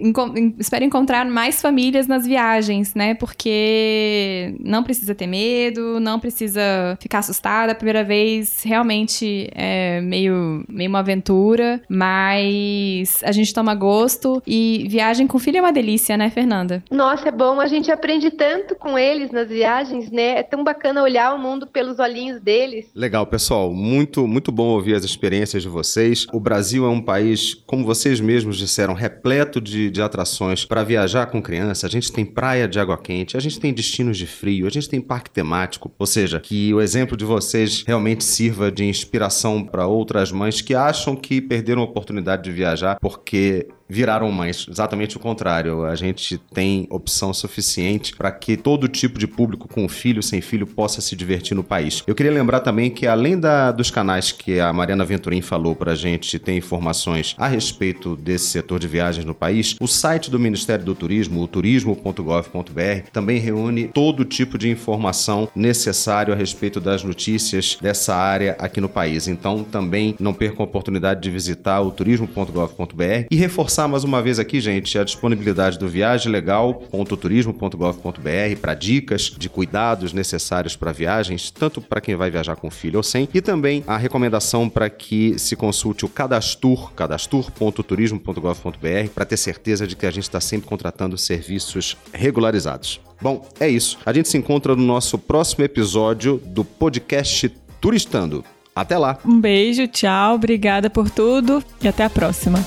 espero 0.59 0.83
encontrar 0.83 1.25
mais 1.25 1.61
famílias 1.61 2.07
nas 2.07 2.25
viagens, 2.25 2.93
né? 2.93 3.15
Porque 3.15 4.55
não 4.59 4.83
precisa 4.83 5.15
ter 5.15 5.27
medo, 5.27 5.99
não 5.99 6.19
precisa 6.19 6.97
ficar 7.01 7.19
assustada. 7.19 7.71
A 7.71 7.75
primeira 7.75 8.03
vez 8.03 8.61
realmente 8.63 9.49
é 9.53 10.01
meio, 10.01 10.63
meio 10.67 10.89
uma 10.89 10.99
aventura, 10.99 11.81
mas 11.89 13.23
a 13.23 13.31
gente 13.31 13.53
toma 13.53 13.73
gosto 13.73 14.41
e 14.45 14.85
viagem 14.89 15.25
com 15.25 15.39
filho 15.39 15.57
é 15.57 15.61
uma 15.61 15.71
delícia, 15.71 16.08
né, 16.17 16.29
Fernanda? 16.29 16.83
Nossa, 16.91 17.29
é 17.29 17.31
bom. 17.31 17.59
A 17.59 17.67
gente 17.67 17.91
aprende 17.91 18.31
tanto 18.31 18.75
com 18.75 18.97
eles 18.97 19.31
nas 19.31 19.49
viagens, 19.49 20.09
né? 20.11 20.39
É 20.39 20.43
tão 20.43 20.63
bacana 20.63 21.03
olhar 21.03 21.33
o 21.33 21.39
mundo 21.39 21.67
pelos 21.67 21.99
olhinhos 21.99 22.39
deles. 22.41 22.89
Legal, 22.95 23.25
pessoal. 23.25 23.73
Muito, 23.73 24.27
muito 24.27 24.51
bom 24.51 24.67
ouvir 24.67 24.95
as 24.95 25.03
experiências 25.03 25.63
de 25.63 25.69
vocês. 25.69 26.25
O 26.31 26.39
Brasil 26.39 26.85
é 26.85 26.89
um 26.89 27.01
país, 27.01 27.53
como 27.65 27.85
vocês 27.85 28.19
mesmos 28.19 28.57
disseram, 28.57 28.93
repleto 28.93 29.59
de, 29.59 29.89
de 29.89 30.01
atrações 30.01 30.65
para 30.65 30.83
viajar 30.83 31.27
com 31.27 31.41
criança. 31.41 31.87
A 31.87 31.89
gente 31.89 32.11
tem 32.11 32.25
praia 32.25 32.67
de 32.67 32.79
água 32.79 32.97
quente, 32.97 33.37
a 33.37 33.39
gente 33.39 33.59
tem 33.59 33.73
destinos 33.73 34.17
de 34.17 34.27
frio, 34.27 34.67
a 34.67 34.69
gente 34.69 34.89
tem 34.89 35.01
parque 35.01 35.29
temático. 35.29 35.91
Ou 35.97 36.05
seja, 36.05 36.39
que 36.39 36.73
o 36.73 36.81
exemplo 36.81 37.17
de 37.17 37.25
vocês 37.25 37.83
realmente 37.85 38.23
sirva 38.23 38.71
de 38.71 38.85
inspiração 38.85 39.63
para 39.63 39.87
outras 39.87 40.31
mães 40.31 40.61
que 40.61 40.75
acham 40.75 41.15
que 41.15 41.41
perderam 41.41 41.81
a 41.81 41.85
oportunidade 41.85 42.43
de 42.43 42.51
viajar 42.51 42.99
porque 42.99 43.67
viraram 43.89 44.31
mães. 44.31 44.67
Exatamente 44.69 45.17
o 45.17 45.19
contrário. 45.19 45.83
A 45.85 45.95
gente 45.95 46.37
tem 46.53 46.87
opção 46.89 47.33
suficiente 47.33 48.15
para 48.15 48.31
que 48.31 48.55
todo 48.55 48.87
tipo 48.87 49.17
de 49.17 49.27
público 49.27 49.67
com 49.67 49.89
filho, 49.89 50.21
sem 50.21 50.41
filho, 50.41 50.67
possa 50.67 51.01
se 51.01 51.15
divertir 51.15 51.55
no 51.55 51.63
país. 51.63 52.03
Eu 52.05 52.13
queria 52.13 52.31
lembrar 52.31 52.59
também 52.59 52.91
que, 52.91 53.07
além 53.07 53.39
da, 53.39 53.71
dos 53.71 53.89
canais 53.89 54.31
que 54.31 54.59
a 54.59 54.71
Mariana 54.71 55.03
Venturim 55.03 55.41
falou 55.41 55.75
para 55.75 55.93
a 55.93 55.95
gente 55.95 56.37
ter 56.37 56.55
informações 56.55 57.35
a 57.37 57.47
respeito 57.47 58.15
desse 58.15 58.47
setor 58.47 58.79
de 58.79 58.87
viagens 58.87 59.25
no 59.25 59.33
país, 59.33 59.75
o 59.79 59.87
site 59.87 60.29
do 60.29 60.39
Ministério 60.39 60.85
do 60.85 60.93
Turismo, 60.93 61.41
o 61.41 61.47
turismo.gov.br, 61.47 63.09
também 63.11 63.39
reúne 63.39 63.87
todo 63.87 64.23
tipo 64.23 64.57
de 64.57 64.69
informação 64.69 65.49
necessário 65.55 66.33
a 66.33 66.37
respeito 66.37 66.79
das 66.79 67.03
notícias 67.03 67.77
dessa 67.81 68.15
área 68.15 68.55
aqui 68.59 68.79
no 68.79 68.89
país. 68.89 69.27
Então, 69.27 69.63
também 69.63 70.15
não 70.19 70.33
percam 70.33 70.63
a 70.63 70.67
oportunidade 70.67 71.21
de 71.21 71.31
visitar 71.31 71.81
o 71.81 71.91
turismo.gov.br 71.91 73.27
e 73.31 73.35
reforçar 73.35 73.78
reforçar 73.79 73.87
mais 73.87 74.03
uma 74.03 74.21
vez 74.21 74.37
aqui, 74.39 74.59
gente, 74.59 74.99
a 74.99 75.05
disponibilidade 75.05 75.79
do 75.79 75.87
viagelegal.turismo.gov.br 75.87 78.59
para 78.59 78.73
dicas 78.73 79.31
de 79.37 79.47
cuidados 79.47 80.11
necessários 80.11 80.75
para 80.75 80.91
viagens, 80.91 81.49
tanto 81.49 81.79
para 81.79 82.01
quem 82.01 82.13
vai 82.15 82.29
viajar 82.29 82.57
com 82.57 82.69
filho 82.69 82.97
ou 82.97 83.03
sem, 83.03 83.29
e 83.33 83.39
também 83.41 83.81
a 83.87 83.95
recomendação 83.95 84.67
para 84.67 84.89
que 84.89 85.39
se 85.39 85.55
consulte 85.55 86.03
o 86.03 86.09
Cadastur, 86.09 86.91
cadastur.turismo.gov.br, 86.93 89.09
para 89.13 89.25
ter 89.25 89.37
certeza 89.37 89.87
de 89.87 89.95
que 89.95 90.05
a 90.05 90.11
gente 90.11 90.23
está 90.23 90.41
sempre 90.41 90.67
contratando 90.67 91.17
serviços 91.17 91.95
regularizados. 92.11 92.99
Bom, 93.21 93.47
é 93.59 93.69
isso. 93.69 93.97
A 94.05 94.11
gente 94.11 94.27
se 94.27 94.37
encontra 94.37 94.75
no 94.75 94.83
nosso 94.83 95.17
próximo 95.17 95.63
episódio 95.63 96.41
do 96.45 96.65
podcast 96.65 97.49
Turistando. 97.79 98.43
Até 98.75 98.97
lá. 98.97 99.17
Um 99.25 99.39
beijo, 99.39 99.87
tchau, 99.87 100.35
obrigada 100.35 100.89
por 100.89 101.09
tudo 101.09 101.63
e 101.81 101.87
até 101.87 102.03
a 102.03 102.09
próxima. 102.09 102.59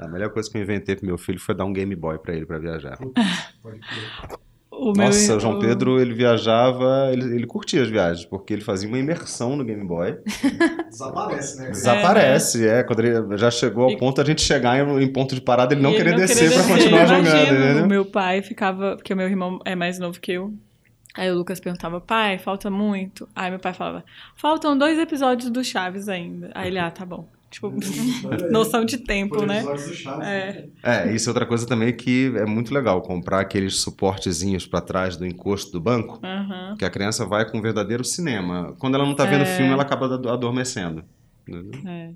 A 0.00 0.08
melhor 0.08 0.30
coisa 0.30 0.50
que 0.50 0.56
eu 0.58 0.62
inventei 0.62 0.96
pro 0.96 1.06
meu 1.06 1.18
filho 1.18 1.38
foi 1.38 1.54
dar 1.54 1.64
um 1.64 1.72
Game 1.72 1.94
Boy 1.94 2.18
pra 2.18 2.34
ele 2.34 2.46
pra 2.46 2.58
viajar. 2.58 2.98
O 4.72 4.92
Nossa, 4.94 5.36
o 5.36 5.40
João 5.40 5.56
o- 5.56 5.60
Pedro, 5.60 6.00
ele 6.00 6.14
viajava, 6.14 7.10
ele, 7.12 7.34
ele 7.34 7.46
curtia 7.46 7.82
as 7.82 7.88
viagens, 7.90 8.24
porque 8.24 8.52
ele 8.54 8.62
fazia 8.62 8.88
uma 8.88 8.98
imersão 8.98 9.54
no 9.56 9.64
Game 9.64 9.84
Boy. 9.86 10.16
Desaparece, 10.88 11.60
né? 11.60 11.70
Desaparece, 11.70 12.66
é. 12.68 12.82
Quando 12.82 13.00
ele 13.00 13.36
já 13.36 13.50
chegou 13.50 13.84
ao 13.84 13.90
E- 13.90 13.98
ponto 13.98 14.20
a 14.20 14.24
gente 14.24 14.40
chegar 14.40 14.78
em, 14.78 15.02
em 15.02 15.12
ponto 15.12 15.34
de 15.34 15.40
parada, 15.40 15.74
ele 15.74 15.82
não 15.82 15.90
E 15.90 15.96
querer 15.96 16.10
ele 16.10 16.20
descer 16.20 16.50
pra 16.52 16.62
descer. 16.62 16.72
continuar 16.74 17.06
jogando, 17.06 17.26
O 17.26 17.54
entendeu? 17.66 17.86
meu 17.86 18.04
pai 18.06 18.40
ficava, 18.42 18.96
porque 18.96 19.12
o 19.12 19.16
meu 19.16 19.26
irmão 19.28 19.58
é 19.66 19.74
mais 19.76 19.98
novo 19.98 20.18
que 20.18 20.32
eu. 20.32 20.54
Aí 21.14 21.30
o 21.30 21.34
Lucas 21.34 21.58
perguntava, 21.60 22.00
pai, 22.00 22.38
falta 22.38 22.70
muito? 22.70 23.28
Aí 23.34 23.50
meu 23.50 23.58
pai 23.58 23.74
falava, 23.74 24.04
faltam 24.36 24.78
dois 24.78 24.96
episódios 24.98 25.50
do 25.50 25.62
Chaves 25.62 26.08
ainda. 26.08 26.50
Aí 26.54 26.68
ele, 26.68 26.78
ah, 26.78 26.90
tá 26.90 27.04
bom. 27.04 27.28
Tipo, 27.50 27.72
noção 28.50 28.84
de 28.84 28.98
tempo, 28.98 29.44
né? 29.44 29.62
do 29.64 29.76
Chaves, 29.92 30.26
É. 30.26 30.68
É, 30.82 31.12
isso 31.12 31.28
é 31.28 31.30
outra 31.30 31.44
coisa 31.44 31.66
também 31.66 31.92
que 31.94 32.32
é 32.36 32.46
muito 32.46 32.72
legal, 32.72 33.02
comprar 33.02 33.40
aqueles 33.40 33.76
suportezinhos 33.80 34.66
pra 34.66 34.80
trás 34.80 35.16
do 35.16 35.26
encosto 35.26 35.72
do 35.72 35.80
banco, 35.80 36.20
Aham. 36.24 36.76
que 36.78 36.84
a 36.84 36.90
criança 36.90 37.26
vai 37.26 37.44
com 37.50 37.58
um 37.58 37.62
verdadeiro 37.62 38.04
cinema. 38.04 38.74
Quando 38.78 38.94
ela 38.94 39.04
não 39.04 39.14
tá 39.16 39.24
vendo 39.24 39.42
É. 39.42 39.56
filme, 39.56 39.72
ela 39.72 39.82
acaba 39.82 40.06
ado- 40.06 40.28
adormecendo. 40.30 41.02
É. 41.86 42.10